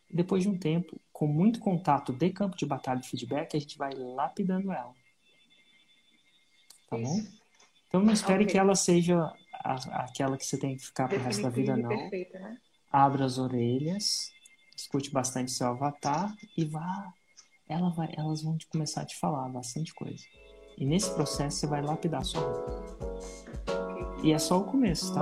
Depois 0.09 0.43
de 0.43 0.49
um 0.49 0.57
tempo, 0.57 0.99
com 1.11 1.27
muito 1.27 1.59
contato 1.59 2.13
de 2.13 2.29
campo 2.29 2.55
de 2.57 2.65
batalha 2.65 2.99
e 3.03 3.05
feedback, 3.07 3.55
a 3.55 3.59
gente 3.59 3.77
vai 3.77 3.91
lapidando 3.93 4.71
ela. 4.71 4.93
Tá 6.89 6.97
bom? 6.97 7.17
Isso. 7.17 7.37
Então 7.87 8.01
não 8.01 8.13
espere 8.13 8.43
Ok. 8.43 8.51
que 8.53 8.57
ela 8.57 8.75
seja 8.75 9.17
a- 9.53 10.03
aquela 10.03 10.37
que 10.37 10.45
você 10.45 10.57
tem 10.57 10.75
que 10.77 10.85
ficar 10.85 11.07
pro 11.07 11.19
resto 11.19 11.41
da 11.41 11.49
vida, 11.49 11.75
não. 11.75 11.89
perfeita, 11.89 12.39
né? 12.39 12.57
Abra 12.91 13.25
as 13.25 13.37
orelhas, 13.37 14.31
escute 14.75 15.11
bastante 15.11 15.51
seu 15.51 15.67
avatar 15.67 16.33
e 16.55 16.63
vá. 16.65 17.13
Ela 17.67 17.89
vai, 17.89 18.13
elas 18.17 18.41
vão 18.41 18.57
te 18.57 18.65
começar 18.67 19.01
a 19.01 19.05
te 19.05 19.17
falar 19.19 19.49
bastante 19.49 19.93
coisa. 19.93 20.23
E 20.77 20.85
nesse 20.85 21.13
processo 21.13 21.57
você 21.57 21.67
vai 21.67 21.81
lapidar 21.81 22.21
a 22.21 22.23
sua 22.23 22.39
roupa. 22.41 22.97
Ok. 23.67 24.23
E 24.23 24.31
é 24.31 24.39
só 24.39 24.57
o 24.59 24.63
começo, 24.63 25.13
tá? 25.13 25.21